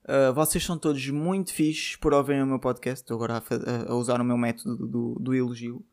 Uh, 0.04 0.32
vocês 0.34 0.62
são 0.62 0.78
todos 0.78 1.08
muito 1.08 1.52
fixes 1.52 1.96
por 1.96 2.12
ouvirem 2.12 2.42
o 2.42 2.46
meu 2.46 2.58
podcast. 2.58 3.02
Estou 3.02 3.16
agora 3.16 3.42
a, 3.42 3.92
a 3.92 3.94
usar 3.94 4.20
o 4.20 4.24
meu 4.24 4.36
método 4.36 4.86
do, 4.86 5.14
do, 5.18 5.34
elogio. 5.34 5.84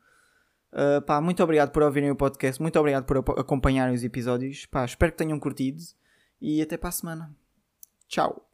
Uh, 0.72 1.00
pá, 1.02 1.20
muito 1.20 1.42
obrigado 1.42 1.70
por 1.70 1.82
ouvirem 1.82 2.10
o 2.10 2.16
podcast, 2.16 2.60
muito 2.60 2.78
obrigado 2.78 3.04
por 3.04 3.18
acompanharem 3.38 3.94
os 3.94 4.04
episódios. 4.04 4.66
Pá, 4.66 4.84
espero 4.84 5.12
que 5.12 5.18
tenham 5.18 5.38
curtido 5.38 5.82
e 6.40 6.60
até 6.60 6.76
para 6.76 6.90
a 6.90 6.92
semana. 6.92 7.36
Tchau. 8.06 8.51